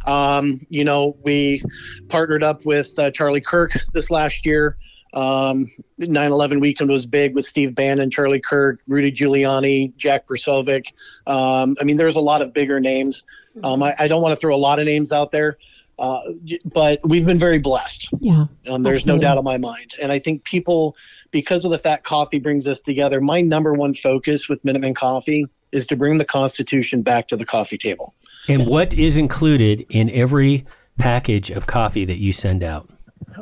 [0.07, 1.63] Um, you know, we
[2.09, 4.77] partnered up with uh, Charlie Kirk this last year.
[5.15, 10.89] Um, 9/11 weekend was big with Steve Bannon, Charlie Kirk, Rudy Giuliani, Jack Posobiec.
[11.27, 13.25] Um, I mean, there's a lot of bigger names.
[13.63, 15.57] Um, I, I don't want to throw a lot of names out there,
[15.99, 16.21] uh,
[16.65, 18.09] but we've been very blessed.
[18.21, 18.47] Yeah.
[18.67, 19.23] Um, there's Absolutely.
[19.25, 19.95] no doubt in my mind.
[20.03, 20.97] And I think people,
[21.31, 25.47] because of the fact coffee brings us together, my number one focus with Minuteman Coffee
[25.71, 28.15] is to bring the Constitution back to the coffee table.
[28.49, 30.65] And what is included in every
[30.99, 32.91] package of coffee that you send out?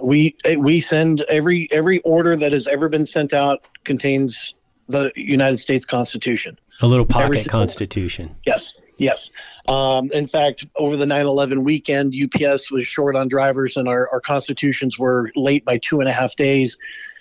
[0.00, 4.54] We eh, we send every every order that has ever been sent out contains
[4.88, 6.58] the United States Constitution.
[6.80, 8.36] A little pocket single- constitution.
[8.46, 9.30] Yes, yes.
[9.68, 14.08] Um, in fact, over the 9 11 weekend, UPS was short on drivers and our,
[14.10, 16.78] our constitutions were late by two and a half days.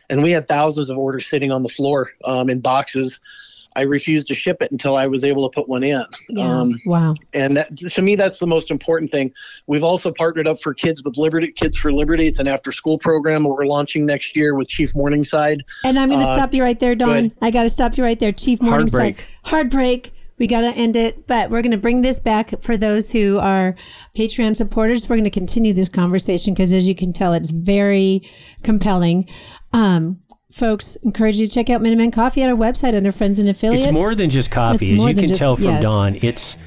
[0.10, 3.20] And we had thousands of orders sitting on the floor um, in boxes.
[3.76, 6.04] I refused to ship it until I was able to put one in.
[6.30, 6.60] Yeah.
[6.60, 7.16] Um, wow.
[7.34, 9.32] and that, to me, that's the most important thing.
[9.68, 12.28] We've also partnered up for Kids with Liberty, Kids for Liberty.
[12.28, 15.64] It's an after school program we're launching next year with Chief Morningside.
[15.84, 17.10] And I'm going to Uh, stop you right there, Don.
[17.10, 17.32] ahead.
[17.42, 18.32] I got to stop you right there.
[18.32, 19.00] Chief Morningside.
[19.02, 19.28] Heartbreak.
[19.44, 20.14] Heartbreak.
[20.38, 23.38] We got to end it, but we're going to bring this back for those who
[23.38, 23.76] are
[24.18, 25.08] Patreon supporters.
[25.08, 28.28] We're going to continue this conversation because, as you can tell, it's very
[28.64, 29.30] compelling.
[29.72, 30.21] Um,
[30.52, 33.86] folks, encourage you to check out Minuteman Coffee at our website under Friends and Affiliates.
[33.86, 35.84] It's more than just coffee, It's as you can just- tell from yes.
[35.84, 36.18] Don.
[36.22, 36.58] It's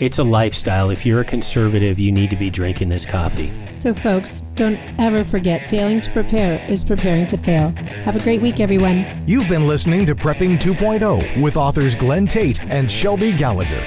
[0.00, 0.90] it's a lifestyle.
[0.90, 3.52] If you're a conservative, you need to be drinking this coffee.
[3.72, 7.70] So, folks, don't ever forget failing to prepare is preparing to fail.
[8.04, 9.06] Have a great week, everyone.
[9.24, 13.82] You've been listening to Prepping 2.0 with authors Glenn Tate and Shelby Gallagher.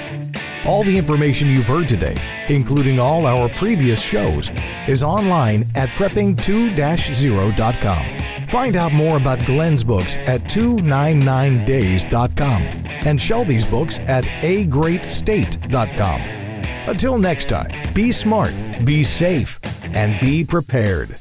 [0.68, 2.18] All the information you've heard today,
[2.50, 4.52] including all our previous shows,
[4.88, 8.48] is online at prepping2-0.com.
[8.50, 12.62] Find out more about Glenn's books at 299days.com
[13.06, 16.22] and Shelby's books at agreatstate.com.
[16.90, 18.54] Until next time, be smart,
[18.86, 19.60] be safe,
[19.94, 21.18] and be prepared.